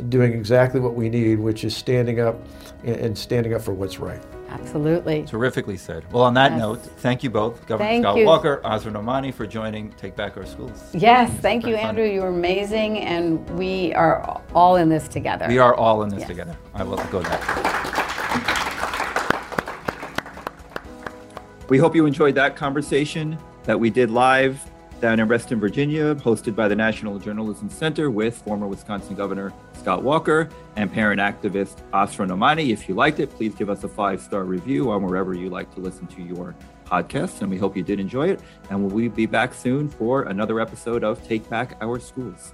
[0.10, 2.40] doing exactly what we need, which is standing up
[2.84, 4.22] and standing up for what's right.
[4.54, 5.26] Absolutely.
[5.26, 6.06] Terrifically said.
[6.12, 6.60] Well, on that yes.
[6.60, 8.26] note, thank you both, Governor thank Scott you.
[8.26, 10.90] Walker, Asra Nomani, for joining Take Back Our Schools.
[10.94, 12.06] Yes, thank you, Andrew.
[12.06, 15.48] You're amazing, and we are all in this together.
[15.48, 16.28] We are all in this yes.
[16.28, 16.56] together.
[16.76, 17.40] I will go there.
[21.70, 24.62] We hope you enjoyed that conversation that we did live
[25.04, 30.02] down in Reston, Virginia, hosted by the National Journalism Center with former Wisconsin Governor Scott
[30.02, 30.48] Walker
[30.78, 32.70] and parent activist Asra Nomani.
[32.70, 35.74] If you liked it, please give us a five star review on wherever you like
[35.76, 37.42] to listen to your podcasts.
[37.42, 38.40] And we hope you did enjoy it.
[38.70, 42.54] And we'll be back soon for another episode of Take Back Our Schools.